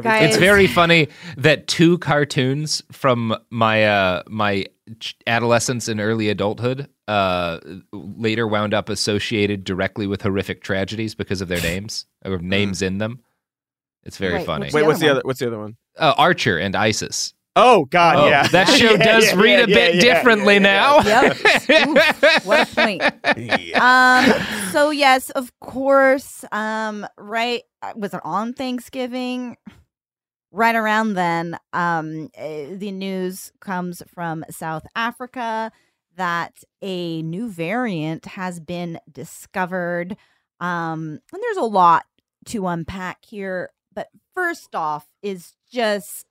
[0.00, 0.28] Guys.
[0.28, 1.08] It's very funny
[1.38, 4.66] that two cartoons from my uh my
[5.26, 7.58] adolescence and early adulthood uh
[7.92, 12.98] later wound up associated directly with horrific tragedies because of their names or names in
[12.98, 13.20] them.
[14.02, 14.66] It's very Wait, funny.
[14.66, 15.16] which Wait, the what's other the one?
[15.16, 15.22] other?
[15.24, 15.76] What's the other one?
[15.98, 17.32] Uh, Archer and ISIS.
[17.56, 18.46] Oh God, Oh, yeah.
[18.48, 21.00] that show Yeah, does yeah, read yeah, a bit yeah, differently yeah, now.
[21.02, 21.36] Yep.
[21.88, 23.02] Oof, what a point.
[23.76, 24.70] Um.
[24.72, 26.44] So yes, of course.
[26.52, 27.06] Um.
[27.16, 27.62] Right.
[27.82, 29.56] uh, Was it on Thanksgiving?
[30.50, 35.72] Right around then, um, eh, the news comes from South Africa
[36.16, 40.16] that a new variant has been discovered.
[40.60, 42.04] Um, and there's a lot
[42.46, 46.26] to unpack here, but first off is just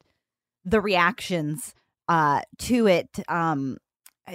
[0.65, 1.73] the reactions
[2.07, 3.77] uh to it um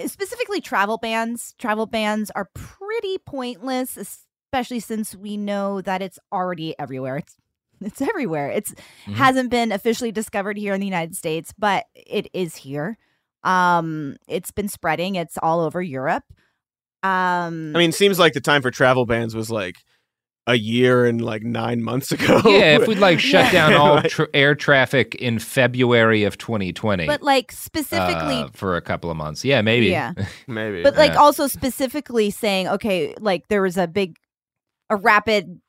[0.05, 6.77] specifically travel bans travel bans are pretty pointless especially since we know that it's already
[6.79, 7.35] everywhere it's
[7.81, 8.49] it's everywhere.
[8.49, 9.13] It's Mm-hmm.
[9.13, 12.97] hasn't been officially discovered here in the United States, but it is here.
[13.43, 15.15] Um, it's been spreading.
[15.15, 16.25] It's all over Europe.
[17.01, 19.77] Um, I mean, seems like the time for travel bans was like
[20.49, 22.41] a year and like nine months ago.
[22.45, 27.05] yeah, if we'd like shut down all Like- tr- air traffic in February of 2020,
[27.05, 30.13] but like specifically uh, for a couple of months, yeah, maybe, Yeah.
[30.47, 30.81] maybe.
[30.83, 31.19] but like Yeah.
[31.19, 34.15] also specifically saying okay like there was a big
[34.89, 35.59] a rapid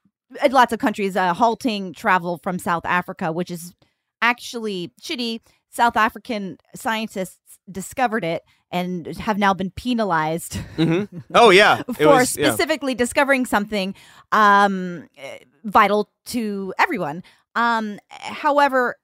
[0.43, 3.75] uh, lots of countries uh, halting travel from south africa which is
[4.23, 11.09] actually shitty south african scientists discovered it and have now been penalized Mhm.
[11.35, 12.51] Oh yeah, for was yeah.
[12.51, 13.95] specifically discovering something
[14.33, 17.23] um eh, vital to everyone
[17.55, 18.97] um however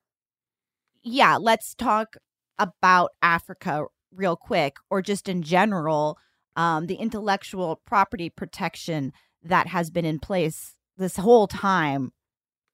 [1.02, 2.16] yeah let's talk
[2.58, 6.16] about africa real quick or just in general
[6.56, 9.12] um the intellectual property protection
[9.42, 12.12] that has been in place this whole time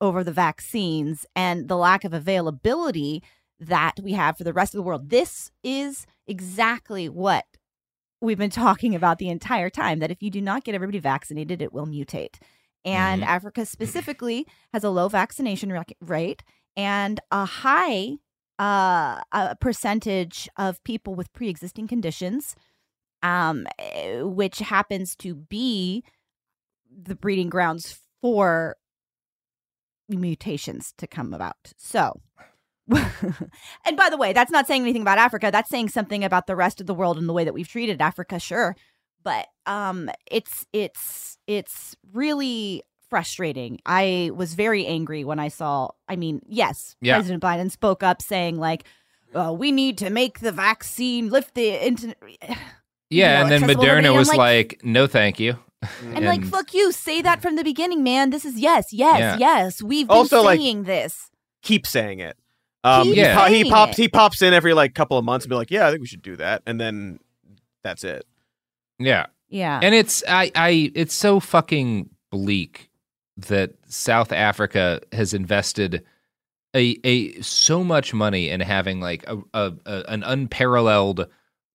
[0.01, 3.22] over the vaccines and the lack of availability
[3.59, 7.45] that we have for the rest of the world this is exactly what
[8.20, 11.61] we've been talking about the entire time that if you do not get everybody vaccinated,
[11.61, 12.39] it will mutate.
[12.85, 13.27] And Mhm.
[13.27, 16.43] Africa specifically has a low vaccination rate
[16.77, 18.16] and a high
[18.59, 22.55] uh, a percentage of people with pre-existing conditions,
[23.23, 26.05] um, eh, which happens to be
[26.89, 28.77] the breeding grounds for
[30.09, 31.73] mutations to come about.
[31.77, 32.20] So,
[33.85, 35.51] and by the way, that's not saying anything about Africa.
[35.53, 38.01] That's saying something about the rest of the world and the way that we've treated
[38.01, 38.76] Africa, sure.
[39.22, 43.78] But um it's it's it's really frustrating.
[43.87, 47.16] I was very angry when I saw I mean, yes, Yeah.
[47.16, 48.85] President Biden spoke up saying like
[49.35, 52.16] uh, we need to make the vaccine lift the internet
[53.11, 53.45] yeah.
[53.45, 53.76] know, and then.
[53.76, 55.57] Moderna I'm was like- like, "No, thank you."
[56.14, 58.30] and, like fuck you, say that from the beginning, man.
[58.30, 59.37] This is yes, yes, Yeah.
[59.39, 59.83] yes.
[59.83, 61.30] We've been Also, like- saying this.
[61.62, 62.37] keep saying it.
[62.85, 63.99] Um, Keep he, po- he pops.
[63.99, 64.03] it.
[64.03, 66.07] He pops in every like couple of months and be like, "Yeah, I think we
[66.07, 67.20] should do that," and then
[67.85, 68.26] that's it.
[68.99, 69.26] Yeah.
[69.49, 69.80] Yeah.
[69.83, 72.91] And it's I I it's so fucking bleak
[73.37, 76.05] that South Africa has invested
[76.74, 81.26] a a so much money in having like a, a, a an unparalleled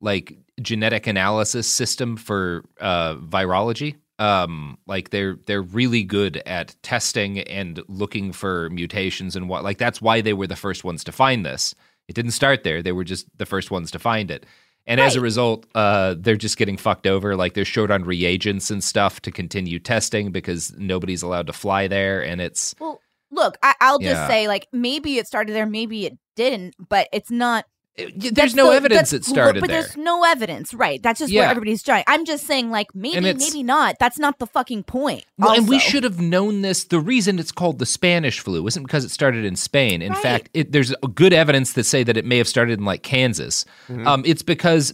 [0.01, 3.95] like genetic analysis system for uh virology.
[4.19, 9.77] Um like they're they're really good at testing and looking for mutations and what like
[9.77, 11.75] that's why they were the first ones to find this.
[12.07, 12.81] It didn't start there.
[12.81, 14.45] They were just the first ones to find it.
[14.89, 17.35] And as a result, uh, they're just getting fucked over.
[17.35, 21.89] Like they're short on reagents and stuff to continue testing because nobody's allowed to fly
[21.89, 22.23] there.
[22.23, 24.27] And it's Well, look, I, I'll just Yeah.
[24.29, 27.65] say, like, maybe it started there, maybe it didn't, but it's not.
[27.97, 29.81] There's that's no the- evidence it started but there.
[29.81, 31.01] there's no evidence, right?
[31.01, 31.41] That's just Yeah.
[31.43, 32.03] what everybody's trying.
[32.07, 33.95] I'm just saying, like, maybe, maybe not.
[33.99, 35.23] That's not the fucking point.
[35.37, 36.83] Well, and we should have known this.
[36.83, 40.01] The reason it's called the Spanish flu isn't because it started in Spain.
[40.01, 40.21] In Right.
[40.21, 43.65] fact, it, there's good evidence that say that it may have started in like Kansas.
[43.89, 44.07] Mm-hmm.
[44.07, 44.93] Um, it's because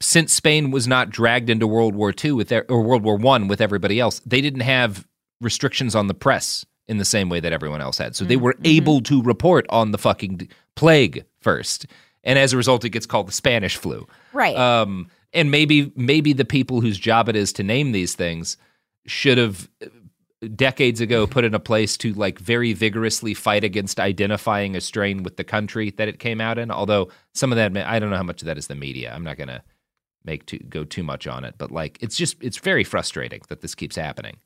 [0.00, 3.48] since Spain was not dragged into World War II with their, or World War One
[3.48, 5.06] with everybody else, they didn't have
[5.40, 8.14] restrictions on the press in the same way that everyone else had.
[8.14, 8.66] So they were Mm-hmm.
[8.66, 11.86] able to report on the fucking plague first,
[12.24, 14.06] and as a result, it gets called the Spanish flu.
[14.32, 14.56] Right.
[14.56, 18.56] Um, and maybe maybe the people whose job it is to name these things
[19.06, 19.88] should have uh,
[20.56, 25.22] decades ago put in a place to like very vigorously fight against identifying a strain
[25.22, 26.70] with the country that it came out in.
[26.70, 29.12] Although some of that, may- I don't know how much of that is the media.
[29.12, 29.62] I'm not gonna
[30.24, 33.60] make too, go too much on it, but like it's just it's very frustrating that
[33.60, 34.36] this keeps happening.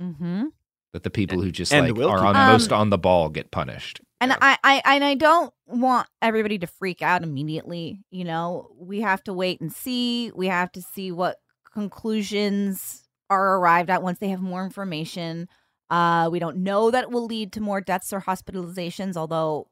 [0.00, 0.46] Mm-hmm.
[0.94, 2.52] That the people who just and like are keep on happening.
[2.54, 4.00] most on the ball get punished.
[4.20, 8.00] And I, I and I don't want everybody to freak out immediately.
[8.10, 10.32] You know, we have to wait and see.
[10.34, 11.36] We have to see what
[11.72, 15.48] conclusions are arrived at once they have more information.
[15.90, 19.68] Uh, we don't know that it will lead to more deaths or hospitalizations, although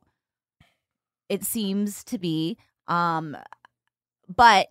[1.29, 2.57] it seems to be.
[2.87, 3.37] Um,
[4.35, 4.69] but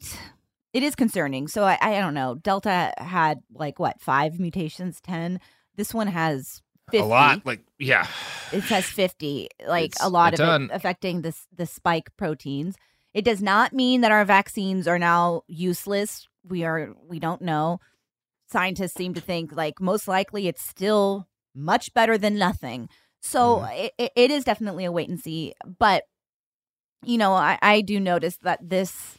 [0.74, 1.48] it is concerning.
[1.48, 2.36] So I, I don't know.
[2.36, 5.40] Delta had like what five mutations, ten.
[5.76, 6.62] This one has
[6.92, 8.08] 50 A lot, like yeah.
[8.52, 10.64] it says 50 like It's a lot a of ton.
[10.66, 12.76] it affecting this the spike proteins
[13.14, 17.80] it does not mean that our vaccines are now useless we are we don't know
[18.52, 22.88] scientists seem to think like most likely it's still much better than nothing
[23.22, 23.74] so Mm-hmm.
[23.78, 26.04] it, it, it is definitely a wait and see but
[27.04, 29.18] you know i i do notice that this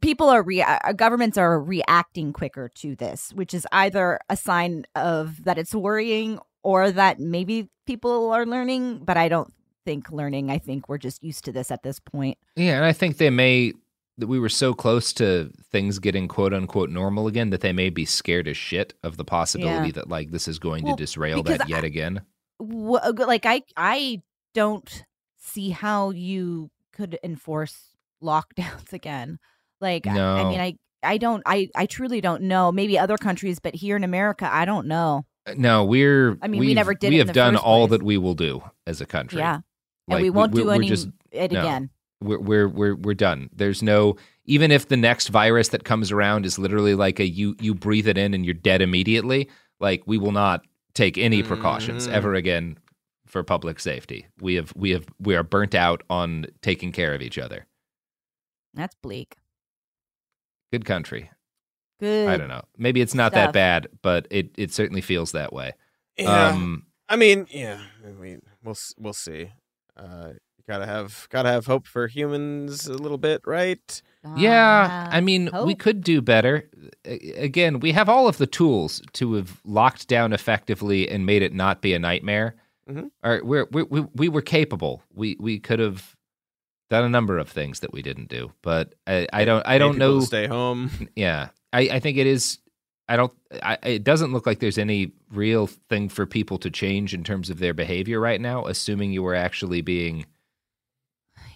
[0.00, 4.84] people are rea- uh, governments are reacting quicker to this which is either a sign
[4.94, 9.52] of that it's worrying or that maybe people are learning but i don't
[9.84, 12.92] think learning i think we're just used to this at this point Yeah, and I
[12.92, 13.72] think they may
[14.18, 17.88] that we were so close to things getting quote unquote normal again that they may
[17.88, 19.92] be scared as shit of the possibility Yeah.
[19.92, 22.22] that like this is going Well, to disrail that yet again.
[22.60, 24.22] wh- uh, like I I
[24.54, 25.04] don't
[25.38, 29.38] see how you could enforce lockdowns again.
[29.80, 32.72] Like I- I, mean I I don't I I truly don't know.
[32.72, 35.24] Maybe other countries, but here in America, I don't know.
[35.56, 36.36] No, we're.
[36.42, 37.98] I mean, we never did We have done all place.
[38.00, 39.38] that we will do as a country.
[39.38, 39.60] Yeah.
[40.08, 41.60] And we won't we're- do we're any just- it no.
[41.60, 41.90] again.
[42.20, 43.48] We're, we're we're we're done.
[43.54, 47.54] There's no even if the next virus that comes around is literally like a you
[47.60, 49.48] you breathe it in and you're dead immediately.
[49.78, 52.12] Like we will not take any precautions Mhm.
[52.12, 52.76] ever again
[53.26, 54.26] for public safety.
[54.40, 57.66] We have we have we are burnt out on taking care of each other.
[58.74, 59.36] That's bleak.
[60.72, 61.30] Good country.
[62.00, 62.28] Good.
[62.28, 62.62] I don't know.
[62.76, 65.72] Maybe it's not that bad, but it it certainly feels that way.
[66.16, 66.48] Yeah.
[66.48, 67.80] Um, I mean, yeah.
[68.06, 69.50] I mean, we'll we'll see.
[69.96, 70.32] Uh,
[70.68, 74.02] gotta have gotta have hope for humans a little bit, right?
[74.36, 76.68] Yeah, I mean, we could do better.
[77.04, 81.54] Again, we have all of the tools to have locked down effectively and made it
[81.54, 82.56] not be a nightmare.
[82.88, 83.10] Mhm.
[83.24, 85.02] Or we're, we we we were capable.
[85.14, 86.14] We we could have
[86.90, 89.98] done a number of things that we didn't do, but I, I don't I don't
[89.98, 90.20] know.
[90.20, 90.90] stay home.
[91.16, 92.58] Yeah, I I think it is.
[93.10, 93.32] I don't.
[93.62, 97.48] I, it doesn't look like there's any real thing for people to change in terms
[97.50, 98.66] of their behavior right now.
[98.66, 100.26] Assuming you were actually being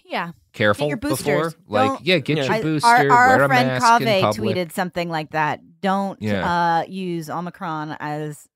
[0.05, 0.33] Yeah.
[0.53, 1.57] careful your before, boosters.
[1.69, 4.07] like Don't- yeah, get your I- booster, Our, our wear a friend mask in
[4.43, 5.61] tweeted something like that.
[5.81, 6.79] Don't Yeah.
[6.81, 8.49] uh, use Omicron as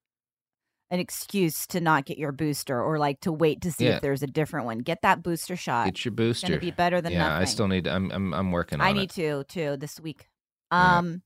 [0.91, 3.97] an excuse to not get your booster or like to wait to see Yeah.
[3.97, 4.79] if there's a different one.
[4.79, 5.87] Get that booster shot.
[5.87, 6.49] Get your booster.
[6.49, 7.43] gonna be better than yeah, nothing.
[7.43, 7.87] I still need.
[7.89, 8.95] I'm I'm I'm working on I it.
[8.95, 10.29] need to too this week.
[10.73, 10.99] Yeah.
[10.99, 11.23] Um,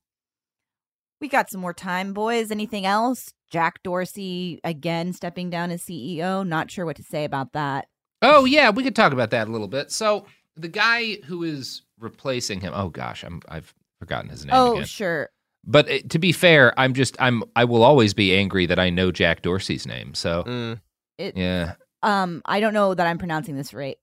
[1.21, 2.51] we got some more time, boys.
[2.51, 3.33] Anything else?
[3.51, 6.47] Jack Dorsey again stepping down as CEO.
[6.47, 7.87] Not sure what to say about that.
[8.23, 9.91] Oh yeah, we could talk about that a little bit.
[9.91, 12.73] So the guy who is replacing him.
[12.75, 14.87] Oh gosh, I'm I've forgotten his name oh, again.
[14.87, 15.31] sure.
[15.65, 18.91] But uh, to be fair, I'm just I'm I will always be angry that I
[18.91, 20.15] know Jack Dorsey's name.
[20.15, 20.81] So Mm.
[21.19, 23.99] It, yeah, Um, I don't know that I'm pronouncing this right.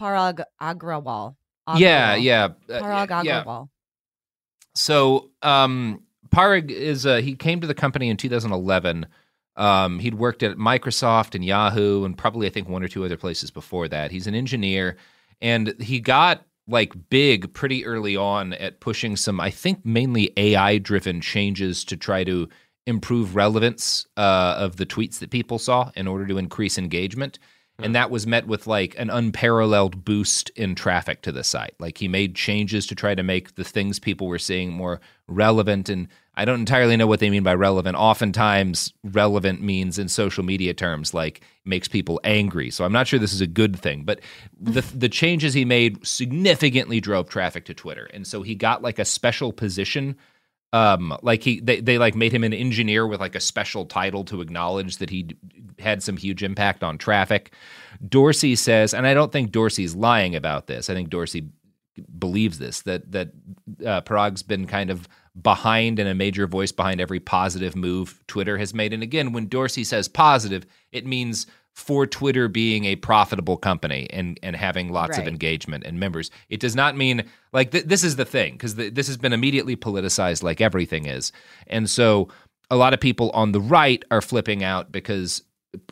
[0.00, 1.36] Parag Agrawal.
[1.76, 2.22] yeah, Agrawal.
[2.22, 3.44] yeah, uh, Parag yeah.
[3.44, 3.68] Agrawal.
[4.74, 9.06] So, um, Parag is uh, he came to the company in 2011.
[9.54, 13.18] Um, he'd worked at Microsoft and Yahoo and probably I think one or two other
[13.18, 14.10] places before that.
[14.10, 14.96] He's an engineer,
[15.42, 20.78] and he got like big pretty early on at pushing some I think mainly AI
[20.78, 22.48] driven changes to try to
[22.86, 27.38] improve relevance uh, of the tweets that people saw in order to increase engagement.
[27.78, 31.74] And that was met with like an unparalleled boost in traffic to the site.
[31.80, 35.88] Like he made changes to try to make the things people were seeing more relevant.
[35.88, 37.96] And I don't entirely know what they mean by relevant.
[37.96, 42.70] Oftentimes, relevant means in social media terms like makes people angry.
[42.70, 44.04] So I'm not sure this is a good thing.
[44.04, 44.20] But
[44.58, 48.08] the the changes he made significantly drove traffic to Twitter.
[48.14, 50.16] And so he got like a special position
[50.74, 54.24] um like he they, they like made him an engineer with like a special title
[54.24, 55.36] to acknowledge that he
[55.78, 57.52] had some huge impact on traffic
[58.08, 61.46] dorsey says and i don't think dorsey's lying about this i think dorsey
[62.18, 63.32] believes this that that
[63.84, 65.08] uh, Parag's been kind of
[65.40, 68.92] behind and a major voice behind every positive move Twitter has made.
[68.92, 74.38] And again, when Dorsey says positive, it means for Twitter being a profitable company and
[74.42, 76.30] and having lots of engagement and members.
[76.50, 79.32] It does not mean like th- this is the thing because th- this has been
[79.32, 81.32] immediately politicized like everything is.
[81.66, 82.28] And so
[82.70, 85.42] a lot of people on the right are flipping out because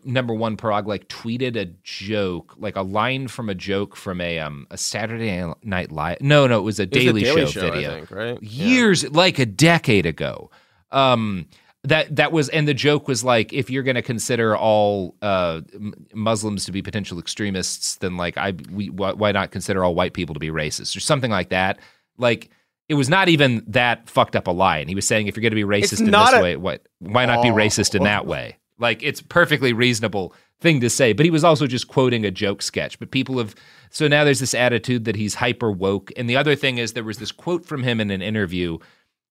[0.05, 4.39] number one, Parag like tweeted a joke, like a line from a joke from a
[4.39, 6.21] um a Saturday Night Live.
[6.21, 7.91] No, no, it was a It was a Daily, Daily Show, Show, I video.
[7.95, 8.39] think, right?
[8.43, 8.65] Yeah.
[8.67, 10.51] Years, like a decade ago.
[10.91, 11.47] Um,
[11.85, 15.63] that that was, and the joke was like, if you're going to consider all uh,
[15.73, 19.95] M- Muslims to be potential extremists, then like I, we, why, why not consider all
[19.95, 21.79] white people to be racist or something like that?
[22.19, 22.51] Like.
[22.91, 24.89] It was not even that fucked up a line.
[24.89, 26.89] He was saying if you're going to be racist It's in this a- way, what?
[26.99, 27.55] Why not be Oh.
[27.55, 28.57] racist in that way?
[28.81, 32.63] Like it's perfectly reasonable thing to say, but he was also just quoting a joke
[32.63, 32.99] sketch.
[32.99, 33.55] But people have
[33.91, 36.13] so now there's this attitude that he's hyper woke.
[36.17, 38.79] And the other thing is there was this quote from him in an interview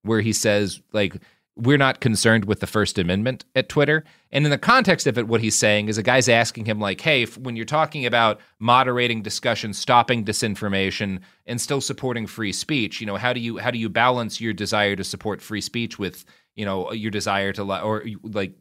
[0.02, 1.16] where he says like
[1.56, 4.04] we're not concerned with the First Amendment at Twitter.
[4.32, 7.00] And in the context of it, what he's saying is a guy's asking him, like,
[7.00, 13.00] hey, if, when you're talking about moderating discussion, stopping disinformation, and still supporting free speech,
[13.00, 15.98] you know, how do you how do you balance your desire to support free speech
[15.98, 16.24] with
[16.60, 18.52] you know your desire to li- or like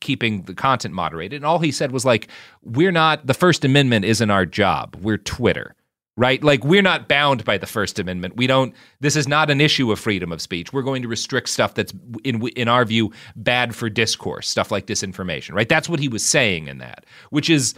[0.00, 1.36] keeping the content moderated?
[1.36, 2.28] And all he said was like,
[2.62, 4.96] we're not the First Amendment isn't our job.
[5.00, 5.76] We're Twitter
[6.16, 6.42] right?
[6.42, 8.36] Like we're not bound by the First Amendment.
[8.36, 8.74] We don't.
[9.00, 10.72] This is not an issue of freedom of speech.
[10.72, 11.92] We're going to restrict stuff that's
[12.24, 15.68] in in our view bad for discourse, stuff like disinformation, right?
[15.68, 17.74] That's what he was saying in that, which is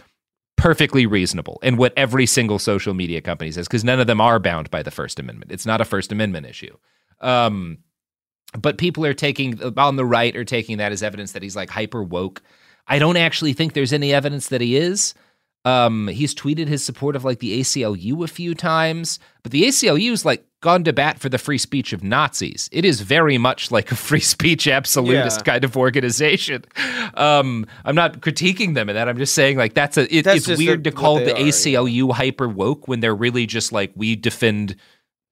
[0.57, 4.39] perfectly reasonable and what every single social media company says because none of them are
[4.39, 5.51] bound by the First Amendment.
[5.51, 6.75] It's not a First Amendment issue.
[7.21, 7.79] Um,
[8.57, 11.69] but people are taking on the right are taking that as evidence that he's like
[11.69, 12.41] hyper woke.
[12.87, 15.13] I don't actually think there's any evidence that he is.
[15.65, 20.23] Um, he's tweeted his support of like the ACLU a few times, but the ACLU's
[20.23, 22.69] like gone to bat for the free speech of Nazis.
[22.71, 25.43] It is very much like a free speech absolutist Yeah.
[25.53, 26.65] kind of organization.
[27.15, 29.09] Um, I'm not critiquing them in that.
[29.09, 30.03] I'm just saying like that's a.
[30.15, 31.47] It, That's it's weird to call the are, yeah.
[31.47, 34.75] ACLU hyper woke when they're really just like we defend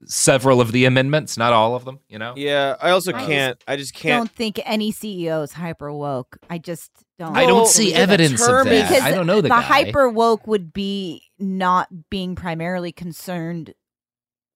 [0.08, 2.00] several of the amendments, not all of them.
[2.10, 2.34] You know.
[2.36, 3.62] Yeah, I also can't.
[3.68, 4.14] I just can't.
[4.14, 6.38] I don't think any CEO is hyper woke.
[6.50, 7.36] I just don't.
[7.36, 8.90] I don't see evidence of term that.
[8.90, 9.62] because I don't know the, guy.
[9.62, 13.74] hyper woke would be not being primarily concerned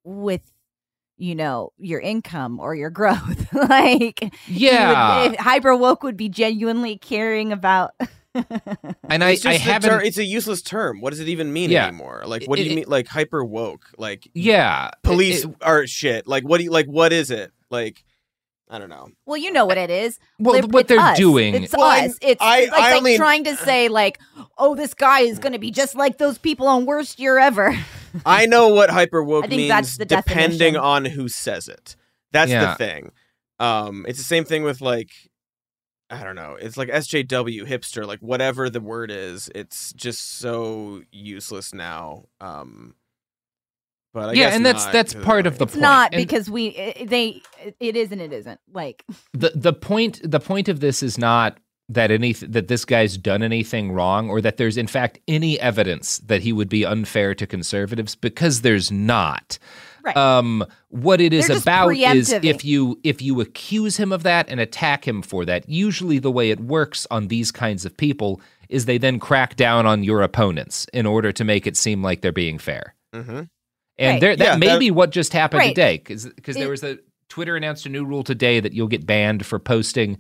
[0.03, 0.41] with
[1.17, 5.27] you know your income or your growth like Yeah.
[5.29, 7.91] would, hyper woke would be genuinely caring about
[9.09, 9.89] and I, it's I just a haven't.
[9.89, 11.01] ter- it's a useless term.
[11.01, 11.87] What does it even mean Yeah.
[11.87, 12.23] anymore?
[12.25, 12.85] Like, what do It- you mean?
[12.87, 13.85] Like hyper woke?
[13.97, 16.27] Like yeah, police it- are shit.
[16.27, 16.85] Like what do you like?
[16.87, 17.51] What is it?
[17.69, 18.03] Like
[18.69, 19.09] I don't know.
[19.25, 21.17] well you know what it is Well, Lib- what they're us.
[21.17, 24.19] doing- it's Well, I- us it's I- like, I like only- trying to say like
[24.57, 27.73] oh this guy is gonna be just like those people on worst year ever
[28.25, 30.75] I know what hyper woke means that's the depending definition.
[30.77, 31.95] on who says it.
[32.33, 32.71] That's Yeah.
[32.71, 33.11] the thing.
[33.59, 35.09] Um, it's the same thing with like
[36.09, 36.57] I don't know.
[36.59, 39.49] It's like SJW hipster, like whatever the word is.
[39.53, 42.25] It's just so useless now.
[42.39, 42.95] Um,
[44.13, 45.81] but I Yeah, guess and that's- not, that's 'cause, part of like- the it's point.
[45.81, 47.41] not And- because we it, they
[47.79, 49.03] it is and it isn't like
[49.33, 51.57] the the point the point of this is not
[51.89, 56.19] that any that this guy's done anything wrong or that there's in fact any evidence
[56.19, 59.57] that he would be unfair to conservatives because there's not.
[60.07, 60.15] Right.
[60.17, 64.59] Um, what it is about is if you if you accuse him of that and
[64.59, 68.39] attack him for that, usually the way it works on these kinds of people
[68.69, 72.21] is they then crack down on your opponents in order to make it seem like
[72.21, 72.95] they're being fair.
[73.13, 73.49] Mhm.
[73.99, 74.21] And Right.
[74.21, 75.75] there, that Yeah, may that- be what just happened Right.
[75.75, 76.99] today, because It- there was a
[77.29, 80.17] Twitter announced a new rule today that you'll get banned for posting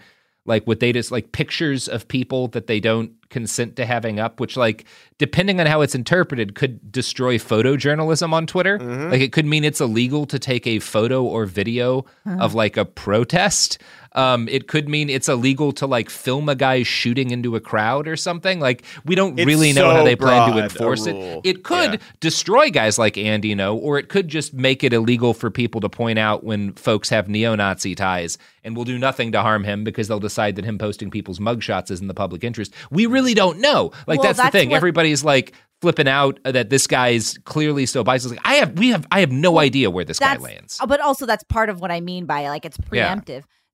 [0.47, 4.39] like what they just like pictures of people that they don't consent to having up,
[4.39, 4.85] which like
[5.17, 8.79] depending on how it's interpreted could destroy photojournalism on Twitter.
[8.79, 9.11] Mhm.
[9.11, 12.85] Like it could mean it's illegal to take a photo or video of like a
[12.85, 13.77] protest.
[14.17, 18.07] Um, it could mean it's illegal to like film a guy shooting into a crowd
[18.07, 18.59] or something.
[18.59, 21.15] Like we don't It's really know how they plan to enforce it.
[21.43, 21.99] It could Yeah.
[22.19, 25.89] destroy guys like Andy Ngo, or it could just make it illegal for people to
[25.89, 30.07] point out when folks have neo-Nazi ties, and will do nothing to harm him because
[30.07, 32.73] they'll decide that him posting people's mugshots is in the public interest.
[32.89, 33.91] We really don't know.
[34.07, 34.69] Like Well, that's, that's the thing.
[34.71, 38.27] what- Everybody's like flipping out that this guy's clearly so biased.
[38.31, 40.79] Like I have, we have, I have no idea where this guy lands.
[40.81, 43.13] uh, but also that's part of what I mean by like it's Yeah.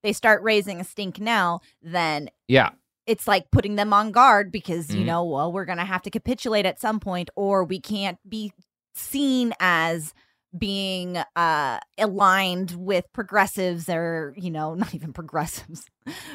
[0.04, 0.08] Preemptive.
[0.08, 2.70] They start raising a stink now, then Yeah.
[3.06, 5.06] it's like putting them on guard because you Mhm.
[5.06, 8.52] know, well, we're gonna have to capitulate at some point, or we can't be
[8.94, 10.14] seen as
[10.56, 15.84] being uh aligned with progressives or you know not even progressives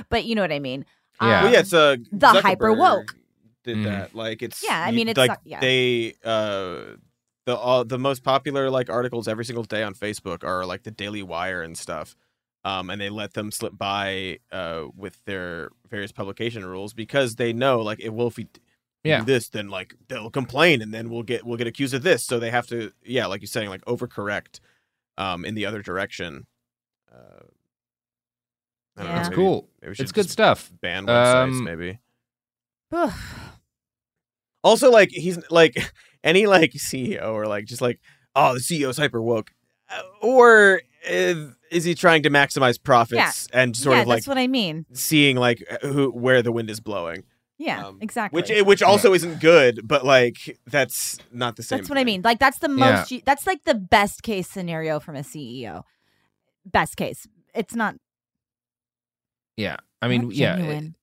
[0.10, 0.84] but you know what i mean
[1.22, 1.44] Yeah.
[1.44, 3.16] Well, yeah, it's uh, the hyper woke.
[3.64, 3.84] Did Mhm.
[3.86, 5.62] that like it's Yeah, I mean, it's like yeah.
[5.62, 6.98] they uh
[7.46, 10.92] the all the most popular like articles every single day on Facebook are like the
[10.92, 12.14] Daily Wire and stuff.
[12.66, 17.54] Um, and they let them slip by uh with their various publication rules because they
[17.54, 18.48] know like if well if we
[19.04, 19.20] Yeah.
[19.20, 22.26] do this then like they'll complain and then we'll get we'll get accused of this
[22.26, 24.60] so they have to yeah like you're saying like overcorrect
[25.18, 26.48] um in the other direction.
[27.10, 27.44] Uh,
[28.98, 29.20] I don't Yeah.
[29.22, 29.70] It's maybe- cool.
[29.82, 30.70] maybe It's good stuff.
[30.82, 32.00] Ban websites Um, maybe.
[34.64, 35.76] Also, like he's like
[36.24, 38.00] any like CEO or like just like
[38.36, 39.52] oh the CEO's hyper woke,
[39.90, 44.28] Uh, or is, is he trying to maximize profits and sort yeah of like that's
[44.28, 47.24] what i mean seeing like who where the wind is blowing,
[47.58, 51.78] yeah Um, exactly which which also isn't good, but like that's not the same.
[51.80, 55.00] that's what i mean like that's the most you- that's like the best case scenario
[55.00, 55.84] from a ceo
[56.66, 57.96] best case it's not
[59.58, 59.78] Yeah.
[60.02, 60.56] I mean, not yeah.
[60.56, 60.96] genuine.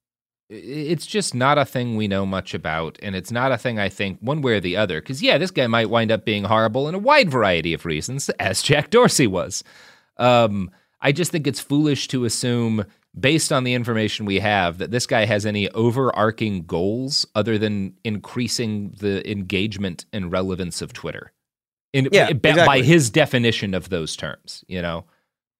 [0.49, 3.89] It's just not a thing we know much about and it's not a thing i
[3.89, 6.89] think one way or the other because yeah this guy might wind up being horrible
[6.89, 9.65] in a wide variety of reasons as jack dorsey was
[10.19, 10.71] um,
[11.01, 12.85] i just think it's foolish to assume
[13.19, 17.95] based on the information we have that this guy has any overarching goals other than
[18.05, 21.33] increasing the engagement and relevance of twitter
[21.93, 22.83] in, Yeah, by exactly.
[22.85, 25.07] his definition of those terms you know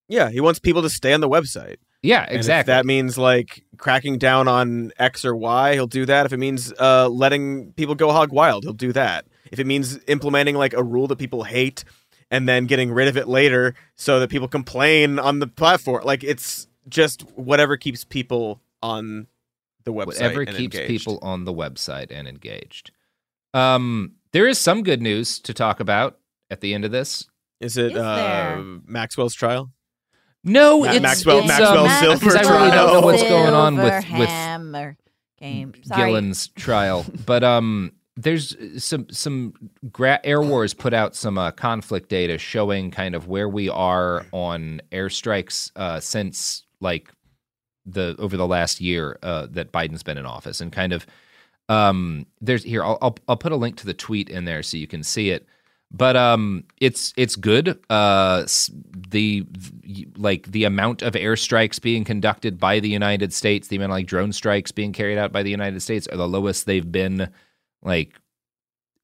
[0.07, 1.77] Yeah, he wants people to stay on the website.
[2.01, 6.05] Yeah And if exactly that means like cracking down on X or Y, he'll do
[6.05, 6.25] that.
[6.25, 9.25] If it means uh, letting people go hog wild, he'll do that.
[9.51, 11.83] If it means implementing like a rule that people hate
[12.29, 16.23] and then getting rid of it later so that people complain on the platform, like
[16.23, 19.27] it's just whatever keeps people on
[19.83, 20.05] the website.
[20.07, 20.87] whatever and keeps engaged.
[20.87, 22.91] people on the website and engaged.
[23.53, 26.19] Um, there is some good news to talk about
[26.49, 27.29] at the end of this.
[27.59, 28.61] Is it Is uh.
[28.85, 29.71] Maxwell's trial?
[30.43, 33.53] No, Ma- it's Maxwell- it's, Maxwell um, Silver because I really don't know what's going
[33.53, 33.85] on with
[34.17, 34.95] with Silverhammer.
[35.39, 35.73] game.
[35.83, 36.11] Sorry.
[36.11, 37.05] Ghislaine's trial.
[37.25, 39.53] But um, there's some some
[39.91, 44.25] gra- Air Wars put out some uh, conflict data showing kind of where we are
[44.31, 47.11] on airstrikes uh, since like
[47.85, 51.05] the over the last year uh, that Biden's been in office, and kind of
[51.69, 54.77] um, there's here I'll, I'll I'll put a link to the tweet in there so
[54.77, 55.45] you can see it.
[55.89, 57.79] But um, it's it's good.
[57.89, 58.45] Uh,
[59.09, 59.45] the
[60.17, 64.07] like the amount of airstrikes being conducted by the United States, the amount of like
[64.07, 67.29] drone strikes being carried out by the United States are the lowest they've been
[67.81, 68.19] like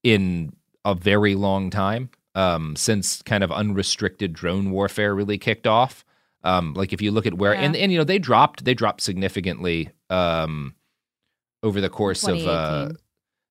[0.02, 0.52] in
[0.84, 6.04] a very long time um, since kind of unrestricted drone warfare really kicked off.
[6.42, 9.00] Um, like if you look at where and and you know they dropped they dropped
[9.00, 10.74] significantly um,
[11.62, 12.90] over the course of uh,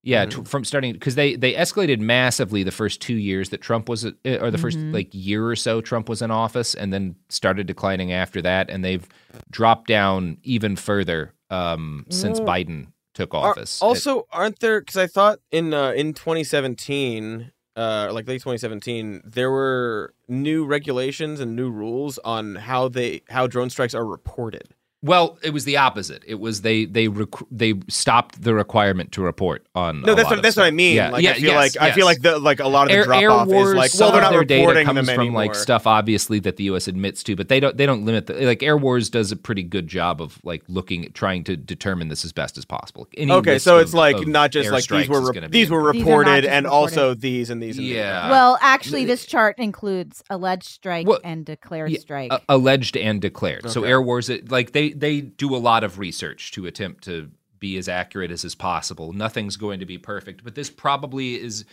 [0.06, 0.12] 2018.
[0.12, 3.88] yeah t- from starting because they they escalated massively the first two years that Trump
[3.89, 4.93] was uh, or the first Mhm.
[4.93, 8.84] like year or so Trump was in office and then started declining after that and
[8.84, 9.08] they've
[9.51, 13.80] dropped down even further um, since Well, Biden took Are- office.
[13.82, 14.80] also, aren't there?
[14.80, 21.39] Because I thought in uh, in 2017, uh, like late 2017, there were new regulations
[21.39, 24.70] and new rules on how they how drone strikes are reported.
[25.04, 26.24] Well, it was the opposite.
[26.26, 30.01] It was they they rec- they stopped the requirement to report on.
[30.01, 30.95] No, a that's lot what of that's what I mean.
[30.95, 32.88] Yeah, like yeah, I feel yes, like I feel like the like a lot of
[32.89, 34.86] the Air, drop Air off Wars, is like some well they're not their data reporting
[34.86, 35.41] comes them from anymore.
[35.45, 36.88] like stuff obviously that the U.S.
[36.88, 39.64] admits to, but they don't they don't limit the like Air Wars does a pretty
[39.64, 43.06] good job of like looking trying to determine this as best as possible.
[43.18, 45.47] Any okay, list so of- it's like of not just like these were is re-
[45.49, 45.93] these were important.
[45.93, 46.70] These reported and reported.
[46.70, 47.95] also these and these and these.
[47.95, 48.30] Yeah.
[48.32, 52.32] well, actually, this chart includes alleged strike Well, and declared Yeah, strike.
[52.32, 53.70] a- alleged and declared.
[53.70, 57.32] So Air Wars, like they they do a lot of research to attempt to
[57.64, 59.14] be as accurate as is possible.
[59.14, 61.64] Nothing's going to be perfect, but this probably is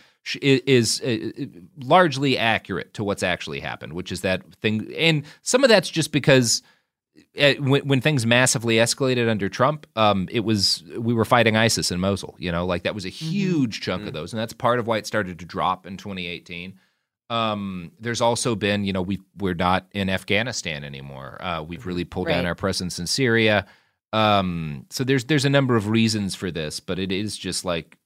[0.41, 1.45] is, is uh,
[1.83, 4.89] largely accurate to what's actually happened, which is that thing.
[4.97, 6.61] And some of that's just because.
[7.37, 11.91] uh when, when things massively escalated under Trump, um, it was we were fighting ISIS
[11.91, 12.35] in Mosul.
[12.39, 14.97] You know, like that was a huge chunk of those, and that's part of why
[14.97, 16.79] it started to drop in 2018.
[17.31, 21.37] Um, there's also been, you know, we we're not in Afghanistan anymore.
[21.41, 23.65] Uh, we've really pulled down our presence in Syria.
[24.13, 27.97] Um, so there's there's a number of reasons for this, but it is just like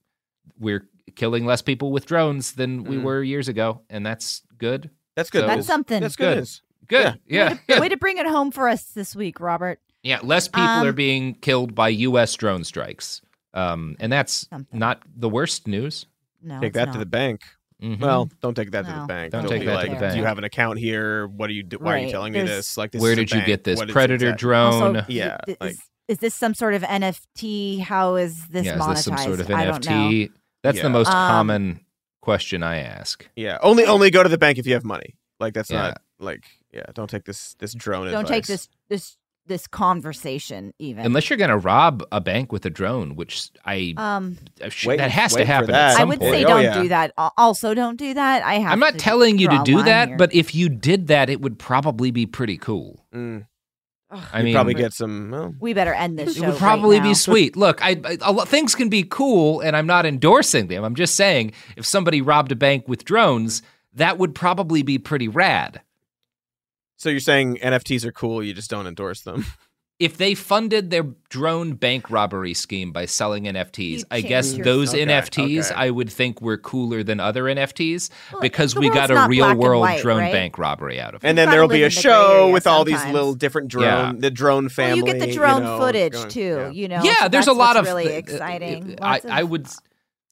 [0.58, 3.02] we're killing less people with drones than we Mhm.
[3.02, 4.90] were years ago, and that's good.
[5.16, 5.40] That's good.
[5.42, 6.00] So- That's something.
[6.00, 6.38] That's good.
[6.38, 6.48] Good.
[6.88, 7.20] Good.
[7.26, 7.52] Yeah.
[7.54, 7.74] Way Yeah.
[7.76, 9.80] to, way to bring it home for us this week, Robert.
[10.04, 12.32] Yeah, less people Um, are being killed by U.S.
[12.36, 13.22] drone strikes,
[13.54, 14.78] um, and that's Something.
[14.78, 16.06] not the worst news.
[16.40, 16.92] No, Take it's that not.
[16.92, 17.40] to the bank.
[17.82, 18.00] Mhm.
[18.00, 19.32] Well, don't take that to the bank.
[19.32, 21.26] don't Don't take be that to like, the Do you have an account here?
[21.26, 21.62] What are you?
[21.62, 22.10] Do- why are you Right.
[22.12, 22.76] telling me this?
[22.78, 23.46] Like, this Where is did you bank.
[23.46, 24.96] get this What is predator exact- drone?
[24.96, 25.76] Also, Yeah, is, like-
[26.08, 27.80] is this some sort of NFT?
[27.80, 28.90] How is this yeah, monetized?
[28.92, 29.90] is this some sort of I don't know.
[29.92, 30.30] NFT?
[30.62, 30.82] That's Yeah.
[30.84, 31.80] the most Um, common
[32.22, 33.28] question I ask.
[33.36, 35.14] Yeah, only only go to the bank if you have money.
[35.38, 35.82] Like that's Yeah.
[35.88, 36.84] not like yeah.
[36.94, 38.10] Don't take this this drone.
[38.10, 41.04] Don't take this this this conversation even.
[41.06, 44.86] Unless you're going to rob a bank with a drone, which I um, uh, sh-
[44.86, 45.70] Wait- that has to happen.
[45.70, 45.94] that.
[45.94, 46.32] At I would point.
[46.32, 46.82] say Oh, don't yeah.
[46.82, 47.12] do that.
[47.36, 48.42] Also, don't do that.
[48.42, 48.72] I have.
[48.72, 50.16] I'm not to telling you to do that, here.
[50.16, 53.04] but if you did that, it would probably be pretty cool.
[53.14, 53.46] Mm.
[54.32, 55.30] I mean, probably get some.
[55.32, 57.10] Well, we better end this it would probably right now.
[57.10, 57.56] be sweet.
[57.56, 60.84] Look, I, I a lot, things can be cool, and I'm not endorsing them.
[60.84, 63.62] I'm just saying, if somebody robbed a bank with drones,
[63.94, 65.80] that would probably be pretty rad.
[66.96, 68.42] So you're saying NFTs are cool?
[68.42, 69.44] You just don't endorse them.
[69.98, 74.90] If they funded their drone bank robbery scheme by selling NFTs, I guess your- those
[74.92, 75.74] Okay, NFTs okay.
[75.74, 79.80] I would think were cooler than other NFTs Well, because we got a real world
[79.80, 80.32] white, drone right?
[80.32, 81.26] bank robbery out of it.
[81.26, 84.12] And then there'll be a the show area with all these little different drone, Yeah.
[84.18, 84.98] the drone Well, family.
[84.98, 86.40] you get the drone know, footage going- too.
[86.60, 86.70] yeah.
[86.72, 87.00] You know.
[87.02, 88.98] yeah, so there's a lot of really uh, uh, exciting.
[89.00, 89.66] I, of, I would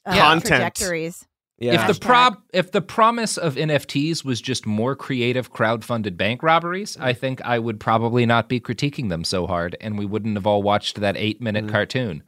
[0.05, 0.45] uh, Content.
[0.75, 1.25] trajectories.
[1.57, 1.87] Yeah.
[1.89, 6.97] If the prob if the promise of NFTs was just more creative crowdfunded bank robberies,
[6.99, 10.45] I think I would probably not be critiquing them so hard, and we wouldn't have
[10.45, 11.71] all watched that eight minute Mm.
[11.71, 12.23] cartoon.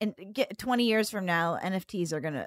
[0.00, 2.46] And get 20 years from now, NFTs are going to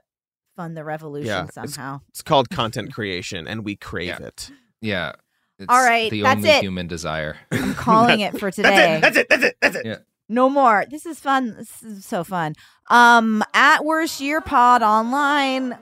[0.55, 2.01] fund the revolution Yeah, somehow.
[2.09, 4.25] it's called content creation, and we crave Yeah.
[4.27, 4.51] it.
[4.81, 5.11] Yeah.
[5.59, 6.61] It's All right, the that's only it.
[6.63, 7.35] human desire.
[7.51, 8.99] I'm calling it for today.
[9.01, 9.27] That's it.
[9.29, 9.57] That's it.
[9.61, 9.85] That's it.
[9.85, 9.97] Yeah.
[10.29, 10.85] No more.
[10.89, 11.55] This is fun.
[11.57, 12.53] This is so fun.
[12.89, 15.77] Um, at Worst Year Pod online.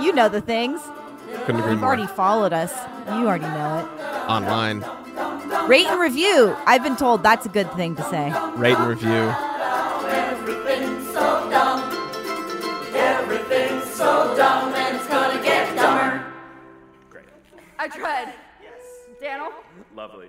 [0.00, 0.80] You know the things.
[1.44, 1.88] Couldn't agree You've more.
[1.88, 2.72] already followed us.
[3.06, 4.30] You already know it.
[4.30, 4.80] Online.
[5.68, 6.56] Rate and review.
[6.66, 8.32] I've been told that's a good thing to say.
[8.56, 9.32] rate and review.
[10.08, 11.80] Everything's so dumb.
[12.94, 16.24] Everything's so dumb, and it's gonna get dumber.
[17.78, 18.34] I tried.
[18.62, 18.72] Yes.
[19.20, 19.52] Daniel?
[19.94, 20.28] Lovely.